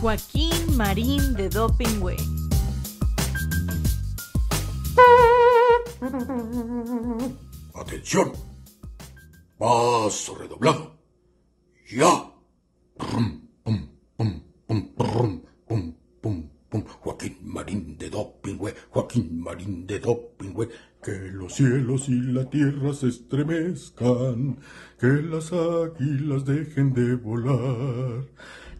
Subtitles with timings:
[0.00, 2.16] Joaquín Marín de Dopingüe.
[7.74, 8.32] Atención.
[9.58, 10.96] Paso redoblado.
[11.90, 12.32] Ya.
[12.96, 15.92] Pum, pum, pum, pum, pum, pum,
[16.22, 16.50] pum.
[17.00, 20.68] Joaquín Marín de Dopingüe, Joaquín Marín de Dopingüe.
[21.02, 24.58] Que los cielos y la tierra se estremezcan,
[24.98, 28.26] que las águilas dejen de volar,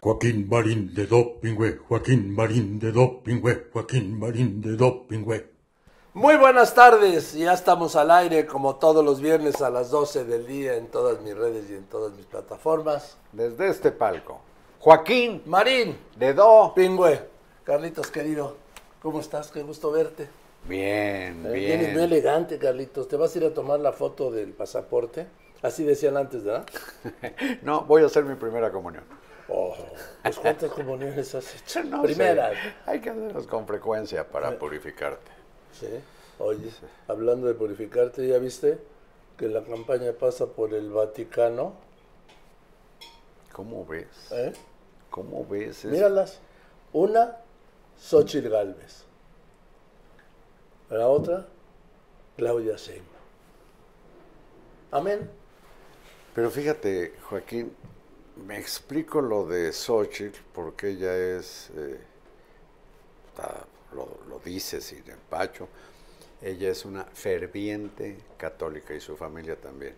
[0.00, 5.46] Joaquín Marín de Dopingüe, Joaquín Marín de Dopingüe, Joaquín Marín de Dopingüe.
[6.14, 10.46] Muy buenas tardes, ya estamos al aire como todos los viernes a las 12 del
[10.46, 13.16] día en todas mis redes y en todas mis plataformas.
[13.32, 14.40] Desde este palco,
[14.78, 16.72] Joaquín Marín, de Do.
[16.74, 17.20] Pingüe,
[17.64, 18.56] Carlitos querido,
[19.02, 19.50] ¿cómo estás?
[19.50, 20.28] Qué gusto verte.
[20.68, 22.04] Bien, Eh, Vienes muy bien.
[22.04, 23.08] elegante, Carlitos.
[23.08, 25.26] ¿Te vas a ir a tomar la foto del pasaporte?
[25.62, 26.66] Así decían antes, ¿verdad?
[27.62, 29.04] No, voy a hacer mi primera comunión.
[29.50, 29.74] Oh,
[30.22, 31.82] pues ¿cuántas comuniones has hecho?
[31.84, 32.52] No Primeras.
[32.52, 35.30] sé, Hay que hacerlas con frecuencia para purificarte.
[35.72, 35.88] Sí.
[36.38, 36.70] Oye,
[37.08, 38.78] hablando de purificarte, ¿ya viste
[39.38, 41.72] que la campaña pasa por el Vaticano?
[43.52, 44.06] ¿Cómo ves?
[44.30, 44.52] ¿Eh?
[45.10, 45.84] ¿Cómo ves?
[45.84, 46.40] Es- Míralas.
[46.92, 47.38] Una,
[47.98, 49.04] Xochitl Galvez.
[50.90, 51.46] La otra,
[52.36, 53.06] Claudia Sheinbaum.
[54.92, 55.30] Amén.
[56.34, 57.74] Pero fíjate, Joaquín,
[58.46, 61.98] me explico lo de Xochitl porque ella es, eh,
[63.92, 65.68] lo dice sin empacho,
[66.40, 69.94] ella es una ferviente católica y su familia también.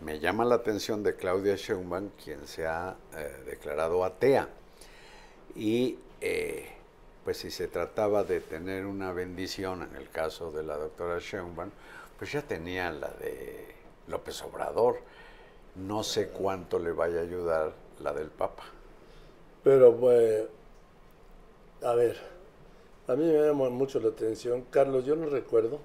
[0.00, 4.48] Me llama la atención de Claudia Sheinbaum, quien se ha eh, declarado atea.
[5.54, 6.68] Y eh,
[7.24, 11.70] pues si se trataba de tener una bendición, en el caso de la doctora Sheinbaum,
[12.18, 13.74] pues ya tenía la de
[14.06, 15.00] López Obrador.
[15.76, 18.64] No sé cuánto le vaya a ayudar la del Papa.
[19.62, 20.44] Pero, pues,
[21.82, 22.16] a ver,
[23.08, 24.62] a mí me llama mucho la atención.
[24.70, 25.80] Carlos, yo no recuerdo.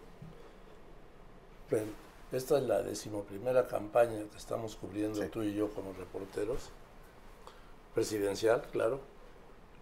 [2.31, 6.69] Esta es la decimoprimera campaña que estamos cubriendo tú y yo como reporteros.
[7.93, 8.99] Presidencial, claro.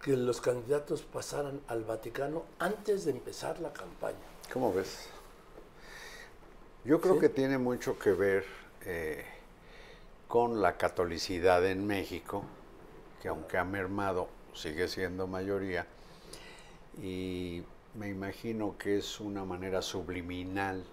[0.02, 4.16] Que los candidatos pasaran al Vaticano antes de empezar la campaña.
[4.52, 5.08] ¿Cómo ves?
[6.84, 7.20] Yo creo Sí.
[7.20, 8.44] que tiene mucho que ver
[8.84, 9.24] eh,
[10.30, 12.44] con la catolicidad en México,
[13.20, 15.88] que aunque ha mermado, sigue siendo mayoría,
[17.02, 17.64] y
[17.94, 20.84] me imagino que es una manera subliminal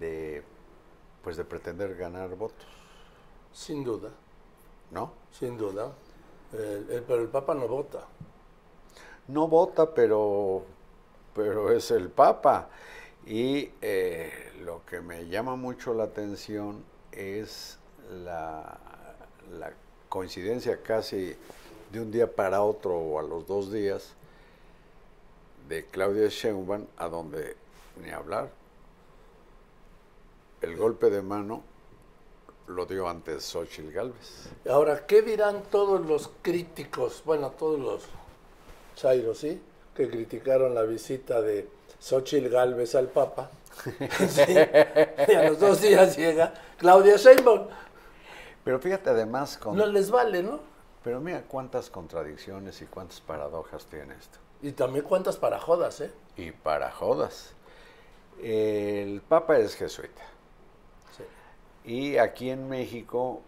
[0.00, 0.42] de,
[1.22, 2.66] pues, de pretender ganar votos,
[3.52, 4.10] Sin duda,
[4.92, 5.12] ¿no?
[5.30, 5.92] sin duda.
[6.54, 8.06] El- el- pero el Papa no vota.
[9.28, 10.64] no vota, pero,
[11.34, 12.70] pero es el Papa.
[13.26, 16.82] Y eh, lo que me llama mucho la atención
[17.12, 17.78] es
[18.10, 18.78] la,
[20.08, 21.36] coincidencia casi
[21.92, 24.14] de un día para otro o a los dos días
[25.68, 27.56] de Claudia Sheinbaum a donde
[28.02, 28.48] ni hablar.
[30.62, 31.62] El golpe de mano
[32.68, 34.48] lo dio antes Xochitl Galvez.
[34.68, 38.04] Ahora, ¿qué dirán todos los críticos, bueno, todos los
[38.96, 39.60] chairos, ¿sí?
[39.94, 41.68] Que criticaron la visita de
[42.00, 43.50] Xochitl Galvez al Papa.
[44.28, 44.54] Sí,
[45.28, 47.68] Y a los dos días llega Claudia Sheinbaum.
[48.64, 49.76] Pero fíjate además con...
[49.76, 50.60] No les vale, ¿no?
[51.04, 54.38] Pero mira cuántas contradicciones y cuántas paradojas tiene esto.
[54.60, 56.10] Y también cuántas para jodas, ¿eh?
[56.36, 57.54] Y para jodas.
[58.42, 60.22] El Papa es jesuita.
[61.16, 61.24] Sí.
[61.90, 63.40] Y aquí en México,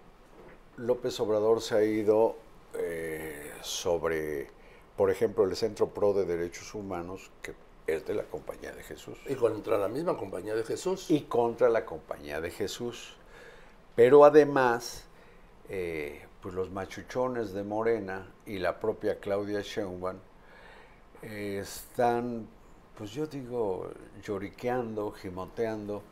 [0.77, 2.37] López Obrador se ha ido
[2.75, 4.49] eh, sobre,
[4.97, 7.55] por ejemplo, el Centro Pro de Derechos Humanos, que
[7.87, 11.11] es de la Compañía de Jesús, Y contra la misma compañía de Jesús.
[11.11, 13.17] y contra la Compañía de Jesús.
[13.97, 15.05] Pero además,
[15.69, 20.17] eh, pues los machuchones de Morena y la propia Claudia Sheinbaum
[21.23, 22.49] eh, están
[23.01, 23.91] pues yo digo,
[24.23, 26.03] lloriqueando, gimoteando,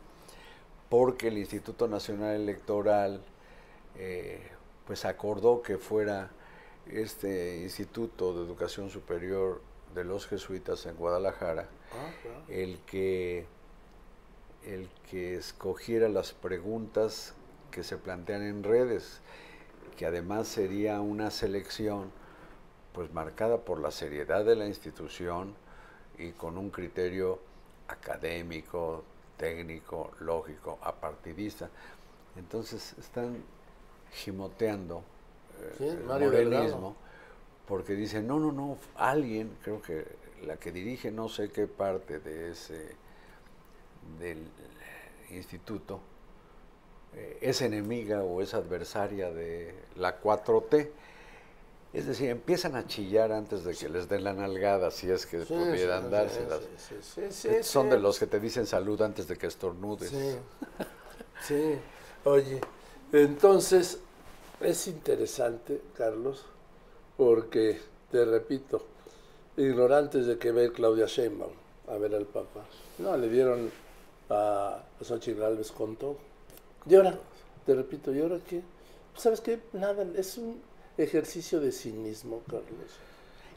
[0.89, 3.21] porque el Instituto Nacional Electoral
[3.95, 4.41] eh,
[4.87, 6.31] pues acordó que fuera
[6.87, 9.61] este Instituto de Educación Superior
[9.93, 12.11] de los Jesuitas en Guadalajara Ah,
[12.47, 13.45] el que
[14.65, 17.33] el que escogiera las preguntas
[17.71, 19.21] que se plantean en redes,
[19.97, 22.11] que además sería una selección
[22.93, 25.53] pues marcada por la seriedad de la institución
[26.17, 27.39] y con un criterio
[27.87, 29.03] académico,
[29.37, 31.69] técnico, lógico, apartidista.
[32.35, 33.43] Entonces están
[34.11, 35.03] gimoteando
[35.59, 36.95] eh, Sí, el morenismo
[37.69, 40.03] porque dicen, no, no, no, alguien, creo que
[40.43, 42.95] la que dirige no sé qué parte de ese,
[44.19, 44.39] del
[45.29, 45.99] instituto,
[47.41, 50.89] es enemiga o es adversaria de la 4T.
[51.91, 55.39] Es decir, empiezan a chillar antes de que les den la nalgada, si es que
[55.43, 56.59] Sí, pudieran sí, dárselas.
[57.01, 60.11] sí, sí, Son de los que te dicen salud antes de que estornudes.
[61.47, 61.79] Sí.
[62.25, 62.61] Oye,
[63.11, 63.99] entonces
[64.59, 66.45] es interesante, Carlos,
[67.17, 67.79] porque,
[68.11, 68.85] te repito,
[69.57, 71.53] ignorantes de que ver Claudia Sheinbaum
[71.89, 72.65] a ver al Papa.
[72.99, 73.71] No, le dieron
[74.29, 76.17] a, Xochitl Gálvez con todo.
[76.85, 77.17] Y ahora,
[77.65, 78.61] te repito, ¿y ahora qué?
[79.15, 79.59] ¿Sabes qué?
[79.73, 80.61] Nada, es un
[80.97, 82.91] ejercicio de cinismo, Carlos.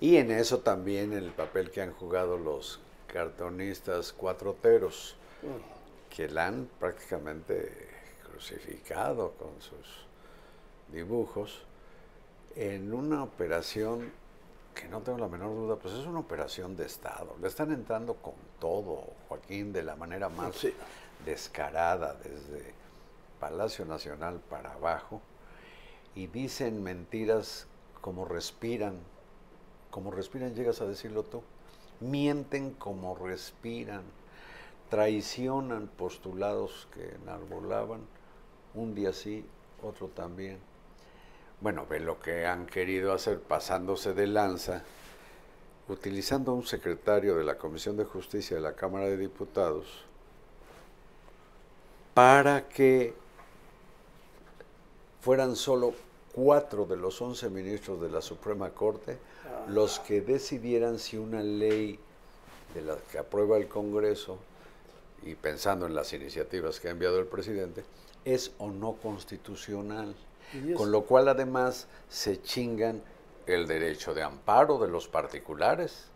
[0.00, 5.14] Y en eso también el papel que han jugado los cartonistas cuatroteros,
[6.14, 7.88] que la han prácticamente
[8.28, 10.06] crucificado con sus
[10.92, 11.62] dibujos,
[12.56, 14.10] en una operación
[14.74, 17.36] que no tengo la menor duda, pues es una operación de Estado.
[17.40, 20.72] Le están entrando con todo, Joaquín, de la manera más Sí.
[21.24, 22.74] descarada, desde
[23.42, 25.20] Palacio Nacional para abajo,
[26.14, 27.66] y dicen mentiras
[28.00, 28.94] como respiran,
[29.90, 31.42] como respiran llegas a decirlo tú,
[31.98, 34.02] mienten como respiran,
[34.90, 38.02] traicionan postulados que enarbolaban,
[38.74, 39.44] un día sí,
[39.82, 40.58] otro también.
[41.60, 44.84] Bueno, ve lo que han querido hacer pasándose de lanza,
[45.88, 50.06] utilizando a un secretario de la Comisión de Justicia de la Cámara de Diputados
[52.14, 53.14] para que
[55.22, 55.94] fueran solo
[56.34, 59.18] cuatro de los once ministros de la Suprema Corte
[59.68, 61.98] los que decidieran si una ley
[62.74, 64.38] de la que aprueba el Congreso
[65.22, 67.84] y pensando en las iniciativas que ha enviado el presidente,
[68.24, 70.14] es o no constitucional.
[70.76, 73.00] Con lo cual además se chingan
[73.46, 76.06] el derecho de amparo de los particulares.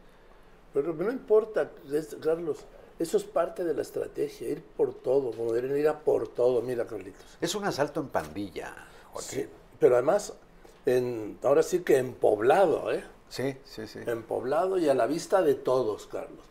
[0.75, 1.71] Pero no importa,
[2.21, 2.59] Carlos,
[2.99, 6.61] eso es parte de la estrategia, ir por todo, deberían ir a por todo.
[6.61, 7.39] Mira, Carlitos.
[7.41, 8.75] Es un asalto en pandilla.
[9.25, 9.47] Sí,
[9.79, 10.35] pero además,
[10.85, 13.05] en, ahora sí que en poblado, ¿eh?
[13.29, 14.01] Sí, sí, sí.
[14.07, 16.45] En poblado y a la vista de todos, Carlos.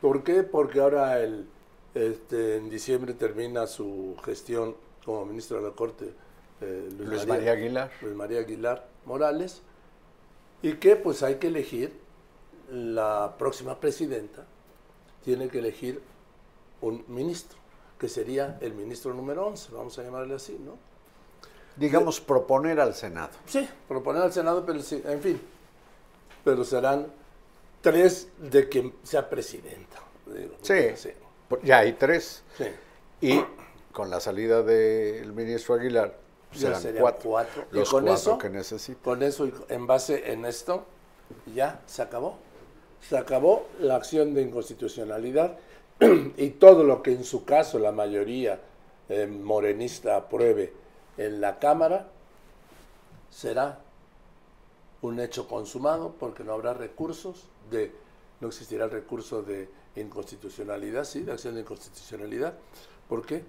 [0.00, 0.42] ¿Por qué?
[0.42, 1.48] Porque ahora el,
[1.94, 6.12] este, en diciembre termina su gestión como ministro de la Corte
[6.60, 7.90] eh, Luis María Aguilar.
[8.02, 9.62] Luis María Aguilar Morales.
[10.62, 11.92] Y que pues hay que elegir
[12.70, 14.44] la próxima presidenta,
[15.24, 16.02] tiene que elegir
[16.80, 17.58] un ministro,
[17.98, 20.76] que sería el ministro número 11, vamos a llamarle así, ¿no?
[21.78, 23.30] Digamos, proponer al Senado.
[23.46, 25.40] Sí, proponer al Senado, pero sí, en fin.
[26.44, 27.06] Pero serán
[27.80, 29.98] tres de quien sea presidenta.
[30.26, 30.74] digo, Sí.
[30.96, 31.10] sí.
[31.62, 32.42] Ya hay tres.
[32.56, 32.64] sí.
[33.20, 33.44] Y
[33.92, 36.14] con la salida del ministro Aguilar,
[36.52, 37.30] Ya serán serían cuatro.
[37.30, 37.64] cuatro.
[37.72, 39.00] Y Los con cuatro eso- que necesita.
[39.02, 40.84] Con eso, y en base en esto,
[41.54, 42.38] ya se acabó.
[43.08, 45.56] Se acabó la acción de inconstitucionalidad
[46.36, 48.60] y todo lo que en su caso la mayoría
[49.08, 50.72] eh, morenista apruebe
[51.18, 52.08] en la Cámara
[53.30, 53.80] será
[55.02, 57.92] un hecho consumado porque no habrá recursos de
[58.40, 62.54] no existirá el recurso de inconstitucionalidad, sí, de acción de inconstitucionalidad.
[63.08, 63.44] ¿Por qué?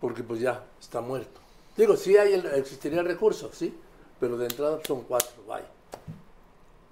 [0.00, 1.40] Porque pues ya está muerto.
[1.76, 3.74] Digo, sí hay el, existiría el recurso, sí,
[4.18, 5.66] pero de entrada son cuatro, vaya.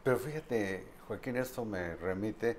[0.05, 2.59] Pero fíjate, Joaquín, esto me remite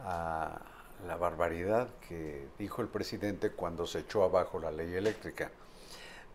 [0.00, 0.58] a
[1.06, 5.50] la barbaridad que dijo el presidente cuando se echó abajo la ley eléctrica.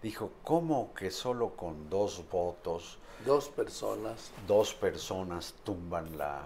[0.04, 4.32] Dijo, ¿cómo que solo con dos votos, Dos personas.
[4.46, 6.44] dos personas tumban la,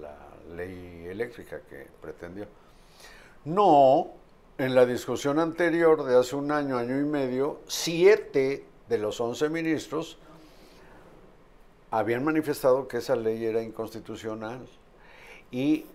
[0.00, 0.16] la
[0.54, 2.46] ley eléctrica que pretendió?
[3.46, 4.10] No,
[4.58, 9.48] en la discusión anterior de hace un año, año y medio, siete de los once
[9.48, 10.18] ministros
[11.90, 14.66] habían manifestado que esa ley era inconstitucional
[15.50, 15.86] y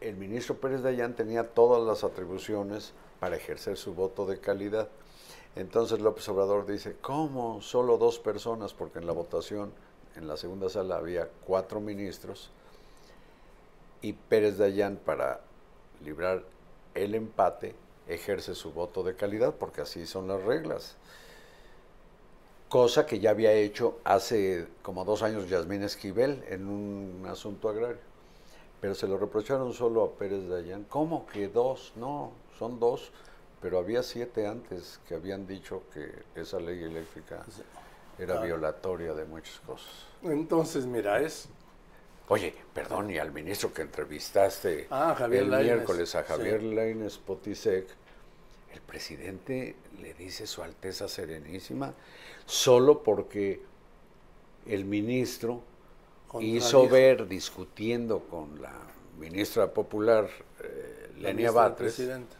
[0.00, 4.88] el ministro Pérez Dayán tenía todas las atribuciones para ejercer su voto de calidad.
[5.56, 7.60] Entonces López Obrador dice, ¿cómo?
[7.60, 9.72] Solo dos personas, porque en la votación,
[10.16, 12.50] en la segunda sala había cuatro ministros.
[14.02, 15.40] y Pérez Dayán para
[16.02, 16.42] librar
[16.94, 17.74] el empate
[18.08, 20.96] ejerce su voto de calidad porque así son las reglas.
[22.68, 28.00] Cosa que ya había hecho hace como dos años Yasmín Esquivel en un asunto agrario.
[28.80, 30.84] Pero se lo reprocharon solo a Pérez Dayán.
[30.84, 31.92] ¿Cómo que dos?
[31.96, 33.10] No, son dos,
[33.60, 37.44] pero había siete antes que habían dicho que esa ley eléctrica
[38.18, 40.06] era violatoria de muchas cosas.
[40.22, 41.48] Entonces, mira, es
[42.28, 46.74] Oye, perdón, y al ministro que entrevistaste Ah, Javier el Lainez, miércoles, a Javier sí.
[46.74, 47.88] Lainez Potisek,
[48.72, 51.92] el presidente le dice Su Alteza Serenísima
[52.46, 53.60] solo porque
[54.66, 55.62] el ministro
[56.40, 58.74] hizo ver, discutiendo con la
[59.18, 60.30] ministra popular,
[60.62, 62.36] eh, Lenia Batres, presidente.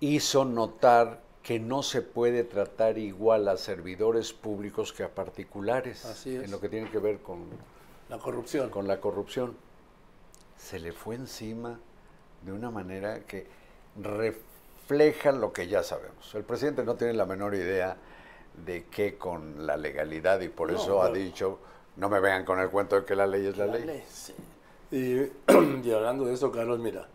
[0.00, 6.34] Hizo notar que no se puede tratar igual a servidores públicos que a particulares Así
[6.36, 6.44] es.
[6.44, 7.44] en lo que tiene que ver con
[8.08, 8.68] La corrupción.
[8.70, 9.56] con la corrupción.
[10.58, 11.78] Se le fue encima
[12.42, 13.46] de una manera que
[14.02, 16.34] refleja lo que ya sabemos.
[16.34, 17.96] El presidente no tiene la menor idea
[18.64, 21.58] de qué con la legalidad y por No, eso ha dicho,
[21.96, 23.84] no me vengan con el cuento de que la ley es la, La ley.
[23.84, 24.34] ley, sí.
[24.90, 25.52] Y,
[25.88, 27.06] y hablando de eso, Carlos, mira,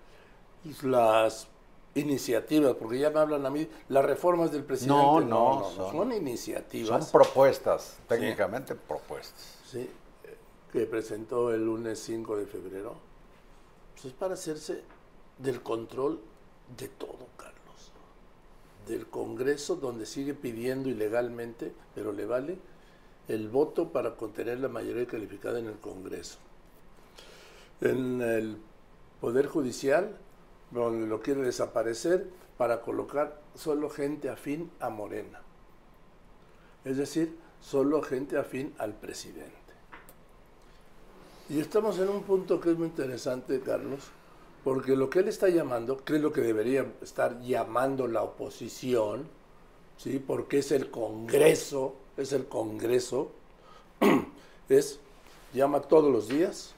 [0.83, 1.47] las
[1.95, 4.93] iniciativas, porque ya me hablan a mí, las reformas del presidente.
[4.95, 7.03] No, no, no, no, son- son iniciativas.
[7.09, 9.57] Son propuestas, técnicamente propuestas.
[9.69, 9.89] Sí,
[10.71, 12.95] que presentó el lunes 5 de febrero,
[13.93, 14.83] pues es para hacerse
[15.37, 16.19] del control
[16.77, 17.91] de todo, Carlos.
[18.87, 22.57] Del Congreso, donde sigue pidiendo ilegalmente, pero le vale,
[23.27, 26.37] el voto para contener la mayoría calificada en el Congreso.
[27.81, 28.57] En el
[29.19, 30.17] Poder Judicial,
[30.71, 35.41] donde lo quiere desaparecer para colocar solo gente afín a Morena.
[36.85, 39.51] Es decir, solo gente afín al presidente.
[41.49, 43.99] Y estamos en un punto que es muy interesante, Carlos,
[44.63, 49.27] porque lo que él está llamando, que es lo que debería estar llamando la oposición,
[49.97, 50.19] ¿sí?
[50.19, 53.31] porque es el Congreso, es el Congreso,
[54.69, 54.99] es,
[55.53, 56.73] llama todos los días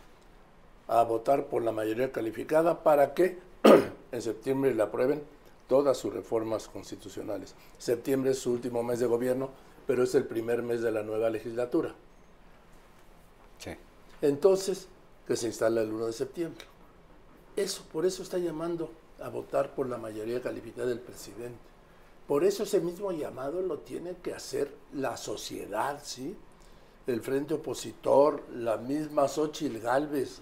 [0.87, 3.37] a votar por la mayoría calificada para que
[4.11, 5.23] en septiembre le aprueben
[5.67, 7.55] todas sus reformas constitucionales.
[7.77, 9.49] Septiembre es su último mes de gobierno,
[9.87, 11.93] pero es el primer mes de la nueva legislatura.
[13.59, 13.71] Sí.
[14.21, 14.87] Entonces,
[15.27, 16.65] que se instala el 1 de septiembre.
[17.55, 18.91] Eso, por eso está llamando
[19.21, 21.59] a votar por la mayoría calificada del presidente.
[22.27, 26.35] Por eso ese mismo llamado lo tiene que hacer la sociedad, ¿sí?
[27.05, 30.39] El frente opositor, la misma Xochitl Galvez.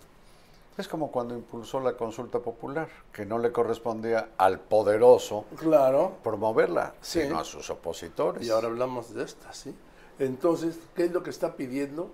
[0.77, 6.13] Es como cuando impulsó la consulta popular, que no le correspondía al poderoso Claro.
[6.23, 7.21] promoverla, Sí.
[7.23, 8.45] sino a sus opositores.
[8.45, 9.75] Y ahora hablamos de esta, ¿sí?
[10.17, 12.11] Entonces, ¿qué es lo que está pidiendo?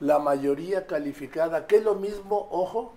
[0.00, 2.92] La mayoría calificada, que es lo mismo, ojo,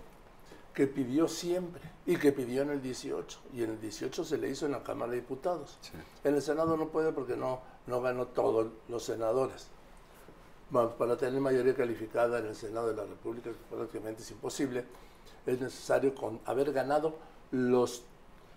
[0.73, 3.39] que pidió siempre y que pidió en el 18.
[3.53, 5.79] Y en el 18 se le hizo en la Cámara de Diputados.
[5.81, 5.91] Sí.
[6.23, 9.69] En el Senado no puede porque no, no ganó todos los senadores.
[10.71, 14.83] Para tener mayoría calificada en el Senado de la República, que prácticamente es imposible,
[15.45, 17.15] es necesario con haber ganado
[17.51, 18.03] los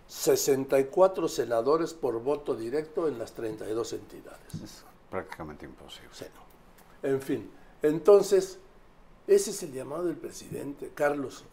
[0.09, 4.55] 64 senadores por voto directo en las 32 entidades.
[4.63, 6.09] Es prácticamente imposible.
[6.13, 7.09] Sí, no.
[7.09, 7.49] En fin,
[7.81, 8.59] entonces,
[9.29, 10.91] ese es el llamado del presidente.
[10.93, 11.45] Carlos,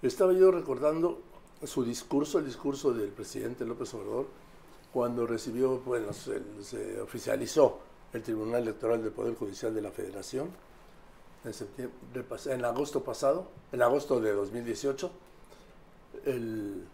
[0.00, 1.20] estaba yo recordando
[1.64, 4.26] su discurso, el discurso del presidente López Obrador,
[4.90, 7.80] cuando recibió, bueno, se, se oficializó
[8.12, 10.48] el Tribunal Electoral del Poder Judicial de la Federación
[11.44, 15.10] en, septiembre, pas- en agosto pasado, en agosto de 2018,
[16.24, 16.84] el,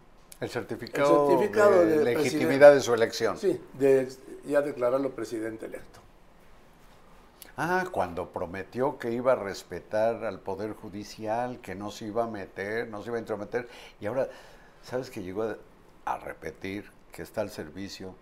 [0.40, 3.38] El certificado, El certificado de de legitimidad de su elección.
[3.38, 4.08] sí, de
[4.46, 6.00] ya declararlo presidente electo.
[7.56, 12.26] Ah, cuando prometió que iba a respetar al Poder Judicial, que no se iba a
[12.26, 13.68] meter, no se iba a intrometer,
[14.00, 14.28] y ahora,
[14.82, 15.56] ¿sabes que llegó a,
[16.06, 18.14] a repetir que está al servicio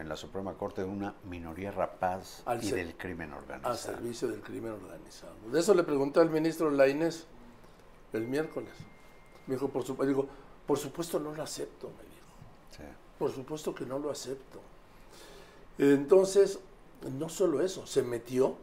[0.00, 3.72] en la Suprema Corte de una minoría rapaz Al y del crimen organizado?
[3.72, 5.34] al servicio del crimen organizado.
[5.52, 7.26] De eso le pregunté al ministro Lainez
[8.12, 8.72] el miércoles.
[9.46, 10.28] Me dijo, por supuesto, digo,
[10.66, 12.26] por supuesto no lo acepto, me dijo.
[12.76, 12.96] Sí.
[13.18, 14.60] Por supuesto que no lo acepto.
[15.78, 16.58] Entonces,
[17.18, 18.56] no solo eso, se metió,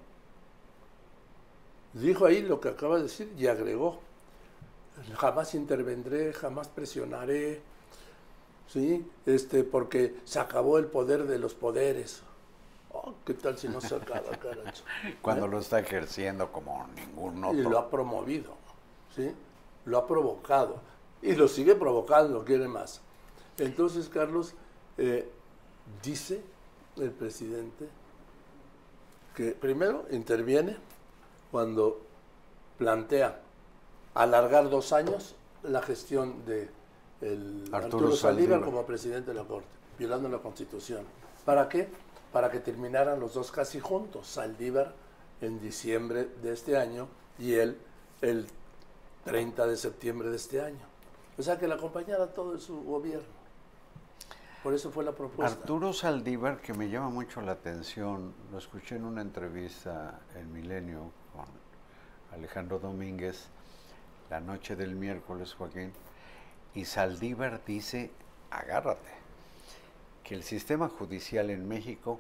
[1.94, 4.00] dijo ahí lo que acaba de decir y agregó,
[5.16, 7.62] jamás intervendré, jamás presionaré,
[8.68, 9.06] ¿sí?
[9.26, 12.22] Este, porque se acabó el poder de los poderes.
[12.92, 14.84] Oh, ¿Qué tal si no se acaba, caracho?
[15.22, 15.50] Cuando ¿Eh?
[15.50, 17.70] lo está ejerciendo como ningún Y otro.
[17.70, 18.54] lo ha promovido,
[19.16, 19.32] ¿sí?
[19.86, 20.80] Lo ha provocado.
[21.22, 23.02] Y lo sigue provocando, quiere más.
[23.58, 24.54] Entonces, Carlos,
[24.98, 25.30] eh,
[26.04, 26.42] dice
[26.98, 27.88] el presidente
[29.36, 30.78] que primero interviene
[31.52, 32.02] cuando
[32.78, 33.40] plantea
[34.16, 36.70] alargar dos años la gestión de
[37.22, 41.04] el Arturo Arturo, Saldívar como presidente de la Corte, violando la Constitución.
[41.46, 41.88] ¿Para qué?
[42.32, 44.94] Para que terminaran los dos casi juntos, Saldívar
[45.42, 47.08] en diciembre de este año
[47.40, 47.78] y él
[48.22, 48.48] el
[49.26, 50.86] 30 de septiembre de este año.
[51.38, 53.38] O sea, que le acompañara todo su gobierno.
[54.64, 55.62] Por eso fue la propuesta.
[55.62, 61.12] Arturo Saldívar, que me llama mucho la atención, lo escuché en una entrevista en Milenio
[61.32, 61.46] con
[62.34, 63.48] Alejandro Domínguez
[64.30, 65.94] la noche del miércoles, Joaquín,
[66.78, 68.12] y Saldívar dice,
[68.52, 69.10] agárrate,
[70.24, 72.20] que el sistema judicial en México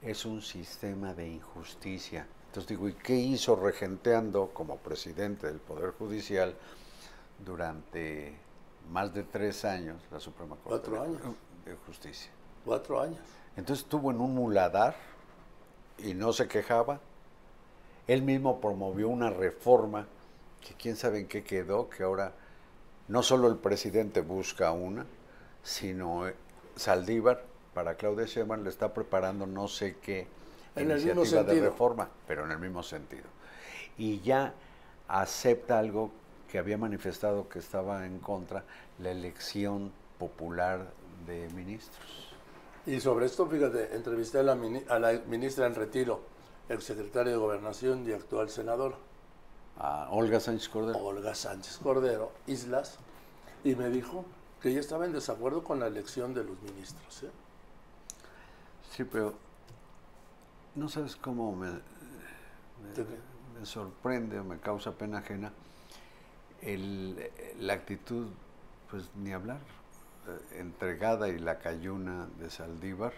[0.00, 2.26] es un sistema de injusticia.
[2.46, 6.54] Entonces digo, ¿y qué hizo regenteando como presidente del Poder Judicial
[7.44, 8.34] durante
[8.90, 11.20] más de tres años la Suprema Corte Cuatro años.
[11.66, 12.30] de Justicia?
[12.64, 13.20] Cuatro años.
[13.58, 14.96] Entonces estuvo en un muladar
[15.98, 16.98] y no se quejaba.
[18.06, 20.06] Él mismo promovió una reforma
[20.62, 22.32] que quién sabe en qué quedó, que ahora
[23.12, 25.04] no solo el presidente busca una,
[25.62, 26.34] sino eh,
[26.76, 30.26] Saldívar para Claudia Sheinbaum le está preparando no sé qué
[30.74, 33.24] En el mismo iniciativa de reforma, pero en el mismo sentido.
[33.98, 34.54] Y ya
[35.08, 36.10] acepta algo
[36.50, 38.64] que había manifestado que estaba en contra,
[38.98, 40.90] la elección popular
[41.26, 42.32] de ministros.
[42.86, 46.22] Y sobre esto, fíjate, entrevisté a la, a la ministra en retiro,
[46.70, 48.94] el secretario de Gobernación y actual senador,
[49.78, 50.98] A Olga Sánchez Cordero.
[50.98, 52.98] Olga Sánchez Cordero, Islas,
[53.64, 54.24] y me dijo
[54.60, 57.22] que ella estaba en desacuerdo con la elección de los ministros.
[57.24, 57.30] ¿eh?
[58.90, 59.34] Sí, pero
[60.74, 61.70] no sabes cómo me,
[63.64, 65.52] sorprende o me causa pena ajena
[66.60, 68.26] el, la actitud,
[68.90, 69.58] pues ni hablar,
[70.28, 73.12] eh, entregada y la cayuna de Saldívar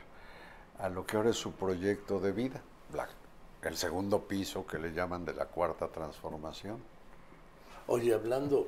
[0.78, 2.60] a lo que ahora es su proyecto de vida,
[2.92, 3.08] la-
[3.68, 6.78] el segundo piso que le llaman de la cuarta transformación.
[7.86, 8.66] Oye, hablando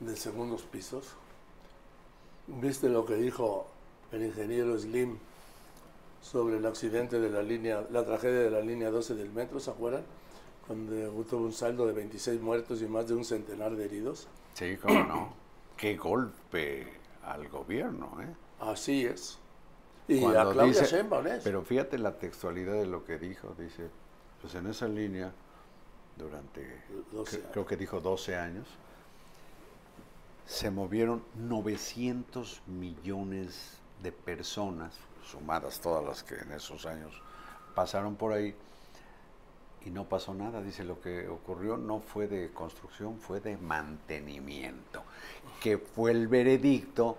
[0.00, 1.14] de segundos pisos,
[2.46, 3.66] ¿viste lo que dijo
[4.12, 5.18] el ingeniero Slim
[6.22, 9.70] sobre el accidente de la línea, la tragedia de la línea 12 del metro, ¿se
[9.70, 10.04] acuerdan?
[10.68, 14.26] Donde tuvo un saldo de 26 muertos y más de un centenar de heridos.
[14.54, 15.34] Sí, cómo no.
[15.76, 16.86] Qué golpe
[17.24, 18.34] al gobierno, ¿eh?
[18.60, 19.38] Así es.
[20.08, 21.42] Y Cuando a Claudia dice- Sheinbaum es.
[21.44, 23.54] Pero fíjate la textualidad de lo que dijo.
[23.58, 23.88] Dice,
[24.44, 25.32] pues en esa línea,
[26.18, 27.50] durante, 12 cre- años.
[27.52, 28.66] creo que dijo 12 años,
[30.46, 34.92] se movieron 900 millones de personas,
[35.24, 37.14] sumadas todas las que en esos años
[37.74, 38.54] pasaron por ahí,
[39.86, 40.60] y no pasó nada.
[40.60, 45.02] Dice, lo que ocurrió no fue de construcción, fue de mantenimiento,
[45.62, 47.16] que fue el veredicto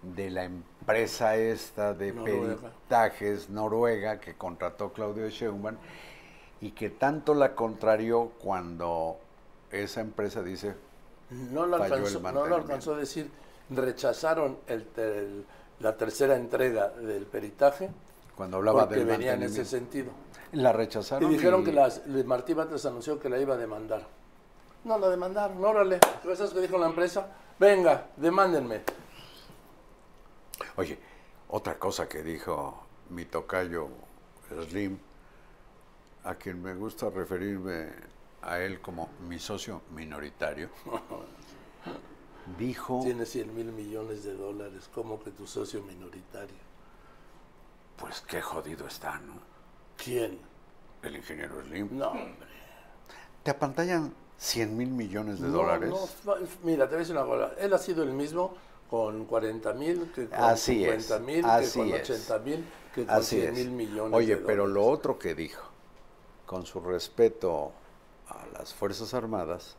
[0.00, 2.56] de la empresa esta de Noruega.
[2.56, 5.76] peritajes noruega que contrató Claudio Sheinbaum
[6.62, 9.18] y que tanto la contrarió cuando
[9.70, 10.74] esa empresa dice,
[11.30, 13.30] no, lo alcanzó, no lo alcanzó a decir.
[13.68, 15.46] Rechazaron el ter- el-
[15.80, 17.90] la tercera entrega del peritaje
[18.36, 20.12] cuando hablaba porque del venía en ese sentido.
[20.52, 23.58] la Y rechazaron dijeron y- que las, le- Martí Batres anunció que la iba a
[23.58, 24.06] demandar.
[24.84, 25.98] No la demandaron, órale.
[26.22, 27.26] ¿Sabes que dijo la empresa?
[27.58, 28.82] Venga, demándenme.
[30.76, 30.98] Oye,
[31.48, 33.88] otra cosa que dijo mi tocayo
[34.68, 34.98] Slim,
[36.24, 37.90] a quien me gusta referirme
[38.42, 40.70] a él como mi socio minoritario,
[42.58, 46.56] dijo, Tiene 100 mil millones de dólares, como que tu socio minoritario.
[47.96, 49.34] pues qué jodido está, ¿no?
[49.96, 50.38] ¿Quién?
[51.02, 51.88] El ingeniero Slim.
[51.90, 52.48] No, hombre.
[53.42, 55.90] Te apantallan 100 mil millones de No, dólares.
[56.24, 57.54] no, mira, te voy a decir una cosa.
[57.58, 58.56] Él ha sido el mismo
[58.88, 62.10] con 40 mil, que con Así es, 50 mil, que con es.
[62.10, 63.54] 80 mil, que con Así 100 es.
[63.54, 64.98] mil millones Oye, de pero lo dólares.
[64.98, 65.71] otro que dijo,
[66.52, 67.72] con su respeto
[68.28, 69.74] a las Fuerzas Armadas,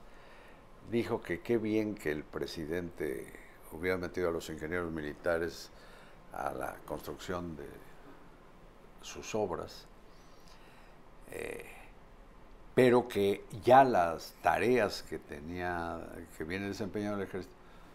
[0.90, 3.32] dijo que qué bien que el presidente
[3.74, 5.70] hubiera metido a los ingenieros militares
[6.32, 7.68] a la construcción de
[9.04, 9.86] sus obras,
[11.30, 11.64] eh,
[12.74, 16.02] pero que ya las tareas que tenía,
[16.36, 17.54] que viene desempeñando el ejército,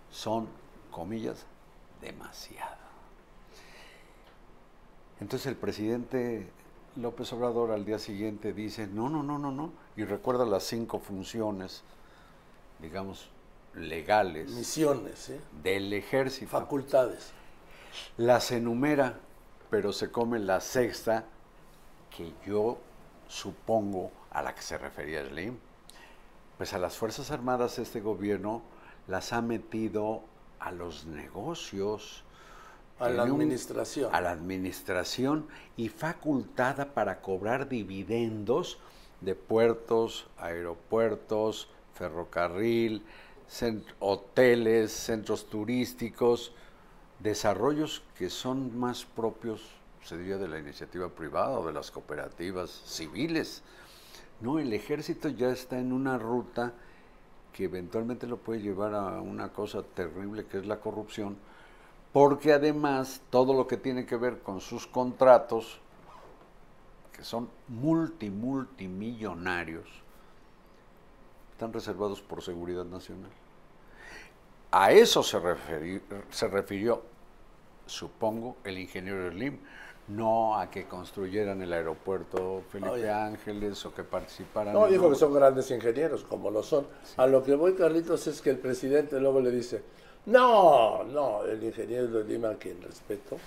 [0.09, 0.47] son,
[0.93, 1.47] comillas,
[2.01, 2.77] demasiado.
[5.19, 6.49] Entonces el presidente
[6.97, 10.99] López Obrador al día siguiente dice, no, no, no, no, no, y recuerda las cinco
[10.99, 11.83] funciones,
[12.81, 13.31] digamos,
[13.75, 15.41] legales Misiones, ¿eh?
[15.63, 16.51] del ejército.
[16.51, 17.33] facultades.
[18.17, 19.19] Las enumera,
[19.71, 21.25] pero se come la sexta,
[22.17, 22.79] que yo
[23.29, 25.57] supongo a la que se refería Slim.
[26.57, 28.63] Pues a las Fuerzas Armadas este gobierno
[29.07, 30.23] las ha metido
[30.59, 32.25] a los negocios,
[33.01, 34.15] A la un- administración.
[34.15, 38.79] a la administración y facultada para cobrar dividendos
[39.21, 43.03] de puertos, aeropuertos, ferrocarril,
[43.49, 46.53] cent- hoteles, centros turísticos,
[47.21, 49.63] desarrollos que son más propios,
[50.05, 53.63] se diría, de la iniciativa privada o de las cooperativas civiles.
[54.41, 56.73] No, el ejército ya está en una ruta
[57.53, 61.37] que eventualmente lo puede llevar a una cosa terrible que es la corrupción,
[62.13, 65.81] porque además todo lo que tiene que ver con sus contratos,
[67.13, 69.89] que son multi, multimillonarios,
[71.53, 73.31] están reservados por seguridad nacional.
[74.71, 77.03] A eso se, referi- se refirió,
[77.87, 79.59] supongo, el ingeniero Slim,
[80.09, 83.11] no a que construyeran el aeropuerto Felipe Oye.
[83.11, 84.73] Ángeles o que participaran.
[84.73, 86.87] No, dijo que son grandes ingenieros, como lo son.
[87.17, 89.83] A lo que voy, Carlitos, es que el presidente luego le dice,
[90.27, 93.39] no, no, el ingeniero de Lima, a quien respeto,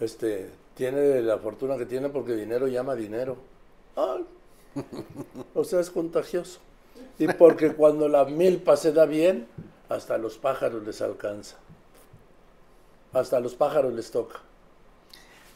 [0.00, 3.36] este, tiene la fortuna que tiene porque dinero llama dinero.
[3.96, 4.24] Ay,
[5.54, 6.60] o sea, es contagioso.
[7.18, 9.46] Y porque cuando la milpa se da bien,
[9.88, 11.56] hasta a los pájaros les alcanza.
[13.12, 14.40] Hasta a los pájaros les toca.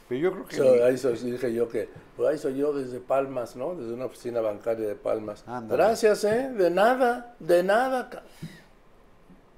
[0.09, 0.57] Pero yo creo que...
[0.57, 3.75] So, ahí soy- dije yo que, pues ahí soy yo desde Palmas, ¿no?
[3.75, 5.45] Desde una oficina bancaria de Palmas.
[5.77, 6.49] Gracias, ¿eh?
[6.51, 8.09] De nada, de nada.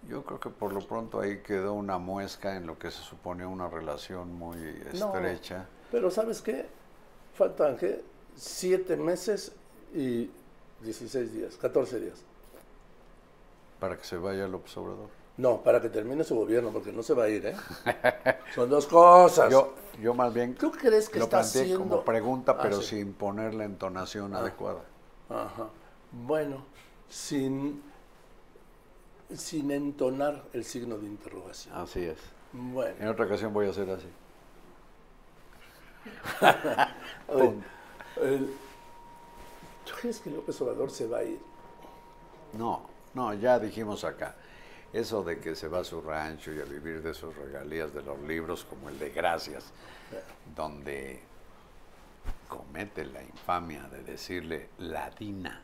[0.09, 3.45] Yo creo que por lo pronto ahí quedó una muesca en lo que se supone
[3.47, 4.57] una relación muy
[4.95, 5.15] No.
[5.15, 5.67] estrecha.
[5.91, 6.67] Pero ¿sabes qué?
[7.35, 8.03] Faltan, ¿qué?
[8.35, 9.53] Siete meses
[9.95, 10.31] y
[10.83, 12.23] 16 días, 14 días.
[13.79, 15.09] para que se vaya López Obrador.
[15.39, 17.57] No, para que termine su gobierno, porque no se va a ir, ¿eh?
[18.55, 19.51] Son dos cosas.
[19.51, 22.97] Yo, yo más bien ¿Tú crees que lo está planteé como pregunta, Ah, pero sí.
[22.97, 24.81] sin poner la entonación adecuada.
[25.31, 25.69] Ajá.
[26.13, 26.65] Bueno,
[27.09, 27.83] sin,
[29.35, 31.75] sin entonar el signo de interrogación.
[31.75, 32.19] Así es.
[32.53, 32.95] Bueno.
[32.99, 34.09] En otra ocasión voy a hacer así.
[39.85, 41.39] ¿Tú crees que López Obrador se va a ir?
[42.55, 44.35] No, no, ya dijimos acá.
[44.93, 48.03] Eso de que se va a su rancho y a vivir de sus regalías de
[48.03, 49.67] los libros, como el de Gracias,
[50.57, 51.23] donde
[52.49, 55.63] comete la infamia de decirle ladina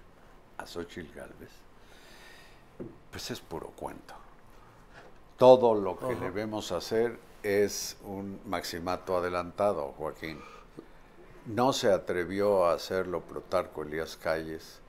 [0.59, 1.51] a Xochitl Galvez,
[3.11, 4.15] pues es puro cuento.
[5.37, 10.41] Todo lo que le vemos hacer es un maximato adelantado, Joaquín.
[11.47, 14.81] No se atrevió a hacerlo Plutarco Elías Calles,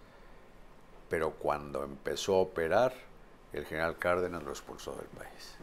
[1.10, 2.94] pero cuando empezó a operar,
[3.54, 5.56] el general Cárdenas lo expulsó del país.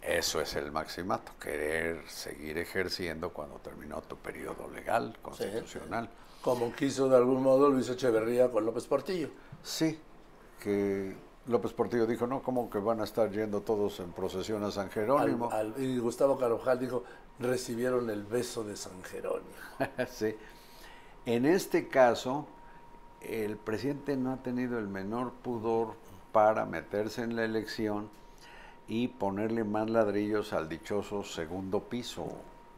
[0.00, 6.08] Eso es el maximato, querer seguir ejerciendo cuando terminó tu periodo legal, constitucional.
[6.40, 9.30] Como quiso de algún modo Luis Echeverría con López Portillo.
[9.62, 9.98] Sí,
[10.62, 14.70] que López Portillo dijo, no, ¿cómo que van a estar yendo todos en procesión a
[14.70, 15.50] San Jerónimo?
[15.50, 17.02] al- y Gustavo Carvajal dijo,
[17.38, 19.50] recibieron el beso de San Jerónimo.
[20.08, 20.36] sí.
[21.26, 22.46] En este caso,
[23.20, 25.94] el presidente no ha tenido el menor pudor
[26.32, 28.08] para meterse en la elección
[28.88, 32.26] y ponerle más ladrillos al dichoso segundo piso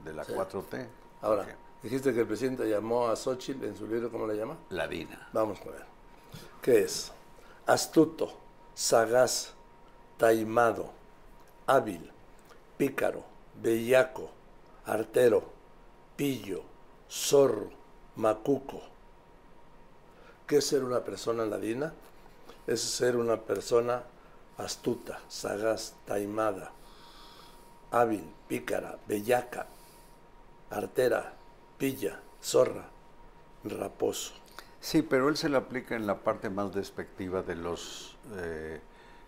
[0.04, 0.86] de la 4T.
[1.22, 1.46] Ahora,
[1.82, 4.56] dijiste que el presidente llamó a Xochitl en su libro, ¿cómo le llama?
[4.70, 5.28] Ladina.
[5.32, 5.84] Vamos a ver.
[6.60, 7.12] ¿Qué es?
[7.66, 8.30] Astuto,
[8.74, 9.54] sagaz,
[10.18, 10.90] taimado,
[11.66, 12.10] hábil,
[12.76, 13.24] pícaro,
[13.54, 14.28] bellaco,
[14.84, 15.44] artero,
[16.14, 16.62] pillo,
[17.08, 17.70] zorro,
[18.16, 18.82] macuco.
[20.46, 21.94] ¿Qué es ser una persona ladina?
[22.66, 24.02] Es ser una persona
[24.58, 26.70] astuta, sagaz, taimada,
[27.90, 29.66] hábil, pícara, bellaca,
[30.68, 31.32] artera,
[31.78, 32.84] pilla, zorra,
[33.64, 34.43] raposo.
[34.84, 38.82] Sí, pero él se lo aplica en la parte más despectiva de los eh,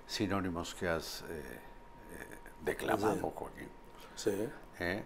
[0.07, 3.21] sinónimos que has eh, eh, declamado, Sí.
[3.35, 3.69] Joaquín.
[4.17, 4.49] Sí.
[4.81, 5.03] ¿eh?